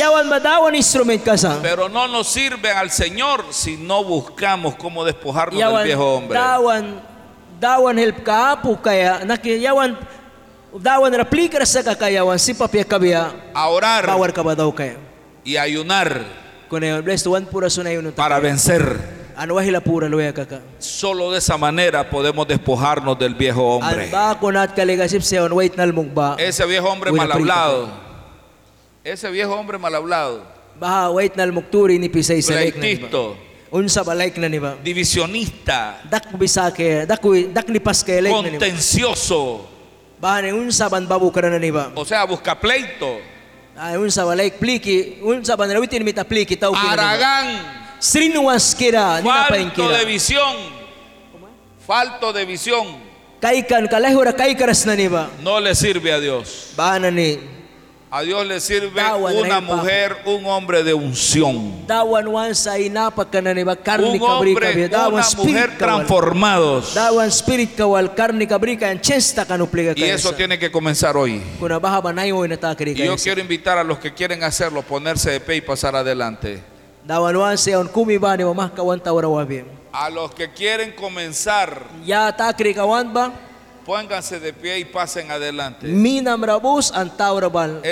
Pero 1.63 1.89
no 1.89 2.09
nos 2.09 2.27
sirven 2.27 2.77
al 2.77 2.91
Señor 2.91 3.45
si 3.51 3.77
no 3.77 4.03
buscamos 4.03 4.75
cómo 4.75 5.05
despojarnos 5.05 5.59
del 5.61 5.85
viejo 5.85 6.15
hombre. 6.17 6.37
A 13.55 13.69
orar 13.69 14.05
y 15.45 15.57
ayunar 15.57 16.46
Para 18.15 18.41
vencer. 18.41 19.27
Solo 20.79 21.31
de 21.31 21.39
esa 21.39 21.59
manera 21.59 22.09
podemos 22.09 22.47
despojarnos 22.49 23.19
del 23.19 23.35
viejo 23.35 23.63
hombre. 23.77 24.09
Ese 26.39 26.65
viejo 26.67 26.89
hombre 26.89 27.11
mal 27.13 27.31
hablado. 27.33 27.89
Ese 29.05 29.31
viejo 29.31 29.55
hombre 29.55 29.79
mal 29.79 29.95
hablado. 29.95 30.43
Pleitisto. 32.81 33.37
Divisionista. 34.83 36.01
Contencioso. 38.59 39.67
O 41.95 42.05
sea, 42.05 42.25
busca 42.25 42.59
pleito. 42.59 43.19
Ay 43.79 43.97
unsa 43.97 44.25
like 44.35 44.59
pliki 44.59 45.19
unsa 45.23 45.57
ban 45.57 45.69
rawitin 45.69 46.03
mita 46.05 46.25
pliki 46.25 46.57
ba. 46.57 46.71
Aragán. 46.73 47.47
Srinuwas 48.01 48.75
kira 48.75 49.21
Falto 49.23 49.89
de 49.89 50.05
visión. 50.05 50.57
Falto 51.87 52.33
de 52.33 52.45
visión. 52.45 52.87
Kaikan 53.41 53.89
kalahura 53.89 54.33
kaikaras 54.33 54.87
na 54.87 54.95
ni 54.97 55.09
ba. 55.09 55.29
No 55.43 55.61
le 55.61 55.75
sirve 55.75 56.13
a 56.13 56.19
Dios. 56.21 56.73
Baha 56.77 56.99
na 56.99 57.11
ni 57.11 57.39
A 58.17 58.23
Dios 58.23 58.47
le 58.47 58.61
sirve 58.61 59.03
una 59.45 59.61
mujer, 59.61 60.17
un 60.25 60.47
hombre 60.47 60.83
de 60.83 60.95
unción. 60.95 61.85
Un 64.09 64.23
hombre, 64.23 64.53
una 64.89 65.23
mujer 65.37 65.77
transformados. 65.77 66.95
Y 69.95 70.03
eso 70.05 70.33
tiene 70.33 70.59
que 70.59 70.71
comenzar 70.73 71.15
hoy. 71.15 71.43
Y 72.95 72.95
yo 73.05 73.17
quiero 73.23 73.39
invitar 73.43 73.77
a 73.77 73.85
los 73.85 73.99
que 73.99 74.15
quieren 74.15 74.43
hacerlo, 74.45 74.81
ponerse 74.81 75.33
de 75.33 75.41
pie 75.41 75.57
y 75.57 75.61
pasar 75.61 75.95
adelante. 75.95 76.63
A 79.93 80.09
los 80.09 80.31
que 80.35 80.51
quieren 80.51 80.93
comenzar, 80.93 81.83
Ya 82.07 82.35
ba? 83.13 83.31
Pónganse 83.87 84.41
de 84.41 84.53
pie 84.53 84.81
y 84.81 84.85
pasen 84.85 85.31
adelante. 85.31 85.87
El 85.87 86.01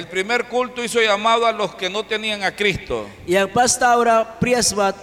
primer 0.09 0.49
culto 0.49 0.83
hizo 0.83 1.01
llamado 1.01 1.47
a 1.47 1.53
los 1.53 1.77
que 1.77 1.89
no 1.89 2.03
tenían 2.03 2.43
a 2.43 2.51
Cristo. 2.51 3.07
Yang 3.27 3.53
pas 3.53 3.79
tawra 3.79 4.41
prias 4.41 4.75
bat 4.75 4.97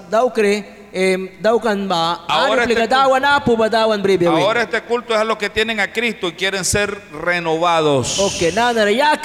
ba? 1.88 2.26
Ahora 2.28 2.64
este-. 2.64 2.96
Ahora 4.28 4.62
este 4.64 4.82
culto 4.82 5.14
es 5.14 5.20
a 5.20 5.24
los 5.24 5.38
que 5.38 5.50
tienen 5.50 5.80
a 5.80 5.92
Cristo 5.92 6.28
y 6.28 6.34
quieren 6.34 6.66
ser 6.66 7.02
renovados. 7.24 8.20
Okay, 8.20 8.52
ya 8.52 9.22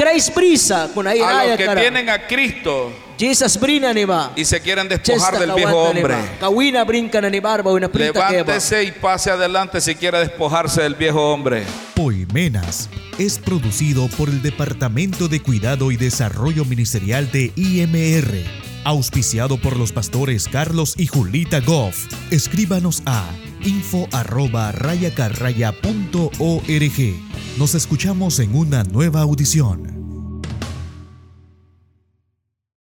kuna 0.95 1.11
A 1.11 1.47
los 1.47 1.57
que 1.57 1.69
tienen 1.69 2.09
a 2.09 2.27
Cristo 2.27 2.93
Jesus 3.19 3.59
brina 3.59 3.95
ni 3.95 4.05
ba? 4.05 4.33
y 4.37 4.45
se 4.45 4.61
quieren 4.61 4.89
despojar 4.89 5.39
del 5.39 5.53
viejo 5.53 5.77
hombre. 5.85 6.15
ba? 6.15 6.23
Kawina 6.39 6.85
brinka 6.85 7.21
na 7.21 7.31
ni 7.31 7.41
barba 7.41 7.73
una 7.73 7.89
prita 7.89 8.13
keba. 8.13 8.31
Levántese 8.31 8.85
y 8.85 8.93
pase 8.93 9.31
adelante 9.31 9.81
si 9.81 9.95
quiere 9.95 10.19
despojarse 10.19 10.83
del 10.83 10.95
viejo 10.95 11.33
hombre. 11.33 11.65
Poimenas 11.95 12.91
es 13.19 13.39
producido 13.39 14.09
por 14.09 14.29
el 14.29 14.43
Departamento 14.43 15.29
de 15.29 15.41
Cuidado 15.41 15.91
y 15.91 15.97
Desarrollo 15.97 16.67
Ministerial 16.67 17.31
de 17.33 17.53
IMR, 17.57 18.45
auspiciado 18.87 19.59
por 19.59 19.77
los 19.77 19.93
pastores 19.93 20.49
Carlos 20.49 20.95
y 20.97 21.07
Julita 21.09 21.61
Goff. 21.61 22.07
Escríbanos 22.31 23.03
a 23.05 23.29
info. 23.65 24.09
Nos 27.59 27.75
escuchamos 27.75 28.39
en 28.39 28.55
una 28.55 28.85
nueva 28.85 29.23
audición. 29.23 29.96